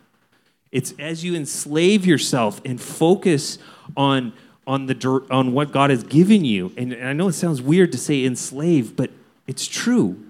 It's 0.71 0.93
as 0.97 1.23
you 1.23 1.35
enslave 1.35 2.05
yourself 2.05 2.59
and 2.65 2.81
focus 2.81 3.59
on, 3.95 4.33
on, 4.65 4.87
the, 4.87 5.25
on 5.29 5.53
what 5.53 5.71
God 5.71 5.91
has 5.91 6.03
given 6.03 6.43
you. 6.43 6.73
And, 6.75 6.93
and 6.93 7.07
I 7.07 7.13
know 7.13 7.27
it 7.27 7.33
sounds 7.33 7.61
weird 7.61 7.91
to 7.91 7.97
say 7.97 8.25
enslave, 8.25 8.95
but 8.95 9.11
it's 9.45 9.67
true. 9.67 10.22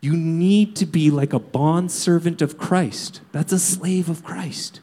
You 0.00 0.16
need 0.16 0.76
to 0.76 0.86
be 0.86 1.10
like 1.10 1.32
a 1.32 1.38
bond 1.38 1.92
servant 1.92 2.40
of 2.40 2.56
Christ. 2.56 3.20
That's 3.32 3.52
a 3.52 3.58
slave 3.58 4.08
of 4.08 4.24
Christ. 4.24 4.80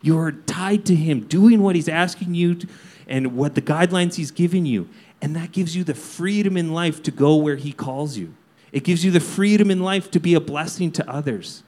You 0.00 0.18
are 0.18 0.32
tied 0.32 0.86
to 0.86 0.94
Him, 0.94 1.20
doing 1.26 1.62
what 1.62 1.76
He's 1.76 1.88
asking 1.88 2.34
you 2.34 2.54
to, 2.54 2.68
and 3.06 3.36
what 3.36 3.54
the 3.54 3.62
guidelines 3.62 4.14
He's 4.14 4.30
giving 4.30 4.64
you. 4.64 4.88
And 5.20 5.36
that 5.36 5.52
gives 5.52 5.76
you 5.76 5.84
the 5.84 5.94
freedom 5.94 6.56
in 6.56 6.72
life 6.72 7.02
to 7.04 7.10
go 7.10 7.36
where 7.36 7.56
He 7.56 7.72
calls 7.72 8.16
you. 8.16 8.34
It 8.72 8.84
gives 8.84 9.04
you 9.04 9.10
the 9.10 9.20
freedom 9.20 9.70
in 9.70 9.80
life 9.80 10.10
to 10.12 10.20
be 10.20 10.34
a 10.34 10.40
blessing 10.40 10.90
to 10.92 11.10
others. 11.10 11.62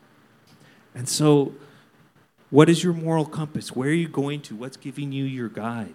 And 0.95 1.09
so, 1.09 1.55
what 2.51 2.69
is 2.69 2.83
your 2.83 2.93
moral 2.95 3.27
compass? 3.27 3.75
Where 3.75 3.91
are 3.91 3.93
you 3.93 4.09
going 4.09 4.41
to? 4.43 4.57
What's 4.57 4.77
giving 4.77 5.13
you 5.13 5.25
your 5.25 5.49
guide? 5.49 5.95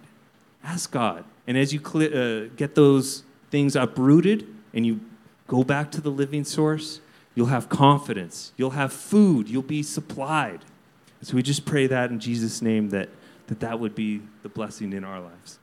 Ask 0.62 0.90
God. 0.90 1.24
And 1.46 1.58
as 1.58 1.72
you 1.72 1.80
cl- 1.80 2.14
uh, 2.14 2.48
get 2.56 2.74
those 2.74 3.24
things 3.50 3.76
uprooted 3.76 4.46
and 4.72 4.86
you 4.86 5.00
Go 5.46 5.64
back 5.64 5.90
to 5.92 6.00
the 6.00 6.10
living 6.10 6.44
source. 6.44 7.00
You'll 7.34 7.46
have 7.46 7.68
confidence. 7.68 8.52
You'll 8.56 8.70
have 8.70 8.92
food. 8.92 9.48
You'll 9.48 9.62
be 9.62 9.82
supplied. 9.82 10.60
So 11.22 11.34
we 11.34 11.42
just 11.42 11.64
pray 11.64 11.86
that 11.86 12.10
in 12.10 12.20
Jesus' 12.20 12.60
name 12.60 12.90
that 12.90 13.08
that, 13.46 13.60
that 13.60 13.78
would 13.78 13.94
be 13.94 14.22
the 14.42 14.48
blessing 14.48 14.92
in 14.92 15.04
our 15.04 15.20
lives. 15.20 15.58